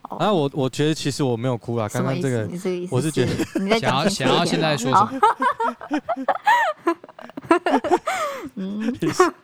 [0.02, 2.48] 啊，我我觉得其实我没有哭啊，刚刚这个，
[2.90, 3.30] 我是觉得
[3.80, 5.20] 想要想要现在说什么？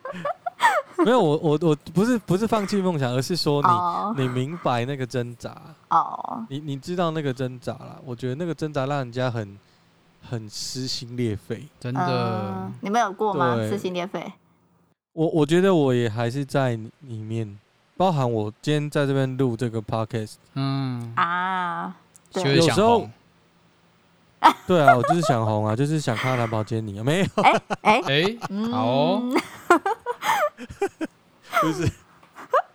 [1.03, 5.59] 没有，我我我不是不是放弃梦想，而是说你、哦你明白那个挣扎，
[5.89, 7.97] 哦，你你知道那个挣扎啦。
[8.05, 9.57] 我觉得那个挣扎让人家很
[10.21, 11.65] 很撕心裂肺。
[11.79, 13.55] 真的嗯，你们有过吗？
[13.67, 14.31] 撕心裂肺？
[15.13, 17.57] 我我觉得我也还是在里面，
[18.01, 20.33] 包含我今天在这边录这个 podcast。
[20.55, 21.93] 嗯，啊，
[22.33, 22.43] 对。
[22.43, 23.11] 就是想有时候红。
[24.65, 27.25] 对啊，我就是想红啊，就是想看到蓝宝坚尼啊，没有，
[27.83, 28.71] 哎，哎，嗯。
[28.71, 29.21] 好哦，
[31.61, 31.87] 不是，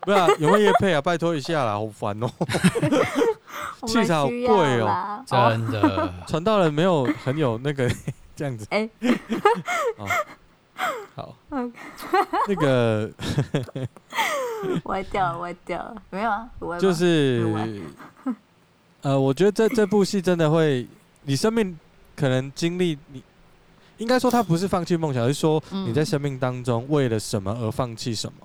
[0.03, 1.01] 不是啊，有没有叶配啊？
[1.03, 2.31] 拜托一下啦，好烦哦、
[3.83, 5.24] 我器材好们需要贵哦啦。
[5.27, 7.91] 真的，传道人没有很有那个
[8.37, 8.64] 这样子。
[8.70, 8.89] 哎。
[9.97, 10.07] 哦，
[11.14, 11.35] 好，
[12.49, 13.11] 那个
[14.85, 16.49] 歪掉了，歪掉了，没有啊，
[16.79, 17.83] 就是，
[19.03, 20.87] 呃，我觉得这这部戏真的会，
[21.22, 21.79] 你生命
[22.14, 23.22] 可能经历你，
[23.99, 25.89] 应该说他不是放弃梦想，而是说嗯。
[25.89, 28.39] 你在生命当中为了什么而放弃什么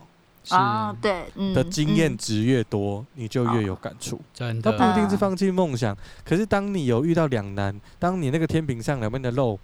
[0.44, 2.18] 是啊，对，嗯的经验嗯。
[2.18, 4.20] 值越多，你就越有感触。
[4.34, 9.60] 真它不一，定是放弃梦想，可是当你有遇到两难，当你那个天平上两边的肉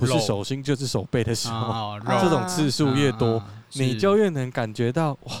[0.00, 5.32] 不是手心就是手背的时候， 这种次数越多，啊你就越能感觉到哇，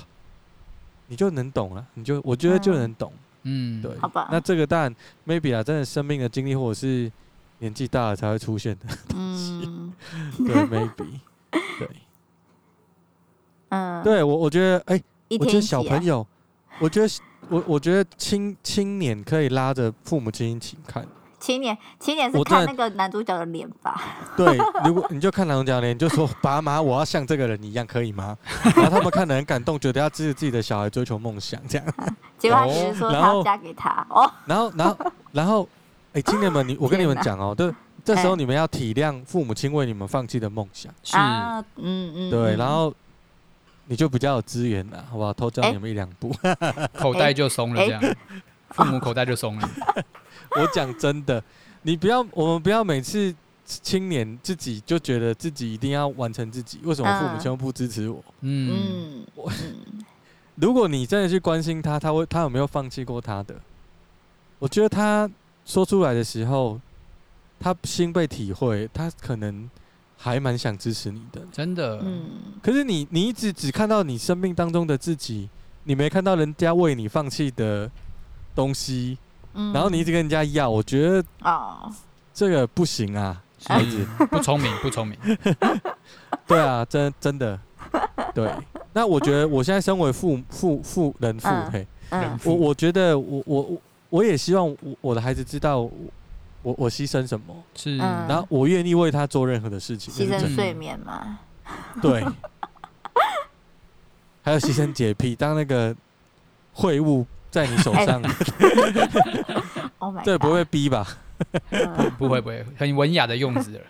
[1.08, 3.12] 你就能懂了，你就我觉得就能懂。
[3.42, 4.94] 嗯，对好吧，那这个当然
[5.26, 7.10] maybe 啊，真的生命的经历或者是
[7.58, 9.62] 年纪大了才会出现的，东西
[10.44, 11.20] 对 maybe，
[11.78, 11.88] 对。
[13.70, 16.26] 嗯，对，我我觉得哎、一我觉得小朋友，
[16.80, 17.08] 我觉得
[17.48, 21.06] 我我觉得青青年可以拉着父母亲一起看。
[21.40, 24.00] 青年青年是我看那个男主角的脸吧？
[24.36, 28.36] 对，如果你就看男主角的脸，你就说爸妈，我要像这个人一样，可以吗？
[28.76, 31.86] 然后他们看得很感动，觉得要支持自己的小孩追求梦想，这样。
[32.38, 35.68] 结果他只是说要嫁给他哦，然后，然后，然后，
[36.12, 37.72] 哎，青年们，你我跟你们天讲哦，对，
[38.04, 42.92] 这时候哎你们要体谅父母亲为你们放弃的梦想，是啊，嗯嗯，对，嗯然后
[43.86, 45.32] 你就比较有资源了，好不好？
[45.32, 46.34] 偷教你们一两步。
[46.94, 48.02] 口袋就松了，这样，
[48.70, 49.68] 父母口袋就松了，
[50.58, 51.42] 我讲真的，
[51.82, 53.34] 你不要，我们不要每次
[53.64, 58.22] 青年自己就觉得自己一定要完成自己，为什么父母亲又不支持我？
[58.40, 60.04] 嗯，嗯嗯
[60.56, 63.54] 如果你真的去关心他，他会他有没有放弃过他的？
[64.58, 65.30] 我觉得他
[65.64, 66.78] 说出来的时候，
[67.58, 69.70] 他心被体会，他可能
[70.18, 71.40] 还蛮想支持你的。
[71.50, 72.24] 真的，嗯，
[72.62, 75.48] 可是你你一直只看到你生命当中的自己，
[75.84, 77.90] 你没看到人家为你放弃的
[78.54, 79.16] 东西，
[79.54, 79.72] 嗯。
[79.72, 81.90] 然后你一直跟人家要，我觉得啊，
[82.32, 84.04] 这个不行啊，孩子。
[84.30, 85.18] 不聪明，不聪明，
[86.46, 87.58] 对啊，真真的，
[88.34, 88.50] 对。
[88.92, 92.38] 那我觉得我现在身为父父父人父，嗯嘿，嗯。
[92.44, 95.90] 我我觉得我我我我也希望我我的孩子知道我
[96.62, 98.26] 我我牺牲什么，是，嗯。
[98.28, 101.38] 然后我愿意为他做任何的事情，牺牲睡眠嘛，
[102.02, 102.24] 对，
[104.42, 105.94] 还有牺牲洁癖，当那个
[106.74, 108.22] 秽物在你手上，
[109.98, 111.06] Oh my，这不会逼吧？
[111.70, 112.10] 嗯。
[112.18, 113.72] 不会不会，很文雅的用词。
[113.72, 113.84] 了，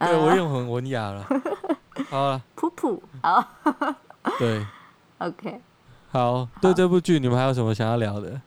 [0.00, 1.26] 对我呃用很文雅了。
[2.10, 3.46] 好了，噗噗， 好
[4.38, 4.66] 对
[5.18, 5.60] ，，OK，
[6.10, 8.40] 好，对这部剧你们还有什么想要聊的？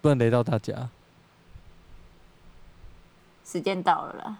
[0.00, 0.88] 不能雷到大家。
[3.44, 4.36] 时间到了啦，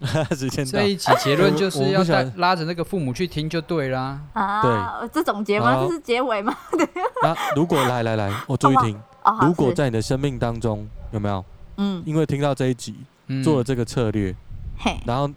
[0.36, 0.72] 时间到。
[0.72, 5.84] 这，一起结论就是要带拉着那个父母去听就对啦，啊，这总结吗？
[5.86, 6.56] 这是结尾吗？
[7.22, 9.00] 那如果来来来，我注意听。
[9.40, 11.44] 如果在你的生命当中有没有？
[11.76, 12.94] 嗯，因为听到这一集
[13.26, 14.34] 嗯，做了这个策略，
[14.78, 15.28] 嘿，然后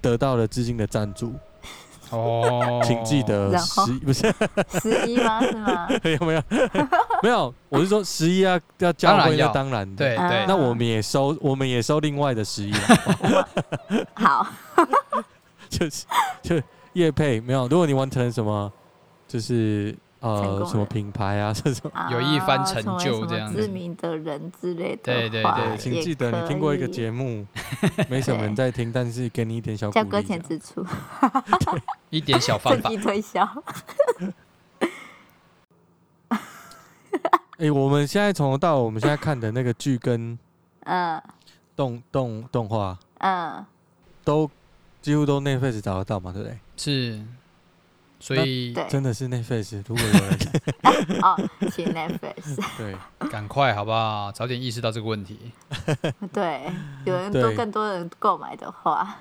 [0.00, 1.34] 得到了资金的赞助，
[2.10, 3.86] 哦，请记得然后？
[3.86, 4.34] 十不是？
[4.80, 5.40] 十一吗？
[5.42, 5.88] 是吗？
[6.02, 6.42] 没 有没有。
[7.22, 7.54] 没有？
[7.68, 9.48] 我是说十一要要交会，当然要。
[9.48, 12.72] 当然对对，那我们也收，我们也收另外的十一，
[14.14, 14.46] 好。
[15.68, 16.04] 就是
[16.42, 16.60] 就
[16.94, 17.68] 叶配没有。
[17.68, 18.72] 如果你完成什么，
[19.28, 23.62] 就是成呃功什么品牌啊这种，有一番成啊什么就这样子。
[23.62, 25.76] 知名的人之类的对对对。
[25.78, 27.46] 请记得你听过一个可以节目，
[28.10, 30.42] 没什么人在听，但是给你一点小鼓励叫搁浅。
[30.42, 30.84] 之处，
[32.10, 33.48] 一点小方法机，推销。
[37.58, 40.38] 哎，我们现在从头到尾，我们现在看的那个剧跟
[40.84, 41.22] 嗯
[41.76, 43.64] 动动动画嗯，
[44.24, 44.50] 都
[45.02, 46.58] 几乎都 Netflix 找得到嘛，对不对？
[46.76, 47.22] 是，
[48.20, 51.36] 所以，真的是 Netflix，如果有人 哦，
[51.72, 52.94] 请 Netflix， 对。
[53.30, 54.30] 赶快好不好？
[54.32, 55.38] 早点意识到这个问题。
[56.32, 56.62] 对，
[57.04, 59.16] 有人对多更多人购买的话，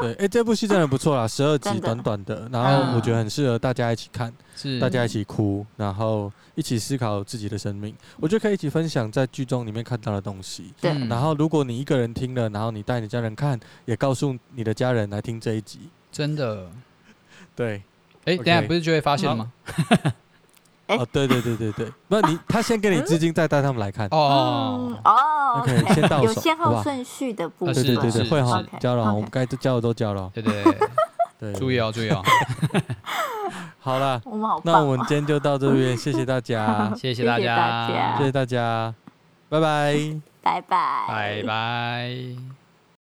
[0.00, 7.94] 对，哎、这部戏真的不错啦，十二集短短的，然后我觉得很适合大家一起看，是，大家一起哭，然后一起思考自己的生命。
[8.18, 10.72] 我觉得可以一起分享在剧中里面看到的东西。
[10.80, 15.88] 对嗯然后如果你一个人听了，然后你带你家人看，也告诉你的家人来听这一集。
[16.12, 16.68] 真的，
[17.56, 17.82] 对，
[18.24, 19.52] 哎，等下不是就会发现了吗？
[20.86, 24.06] 哦，对对对对对， 不，你他先给你资金，再带他们来看。
[24.10, 24.92] 哦。
[25.02, 27.74] 哦，OK，先到手，有先后顺序的部分。
[27.74, 30.30] 对对对对，会好，交了，我们该交的都交了。
[30.34, 30.62] 对对
[31.40, 32.22] 对，注意哦，注意哦。
[33.80, 34.20] 好了，
[34.62, 38.94] 那我们今天就到这边，谢谢大家，谢谢大家，谢谢大家，
[39.48, 39.96] 拜拜，
[40.42, 42.63] 拜拜，拜拜。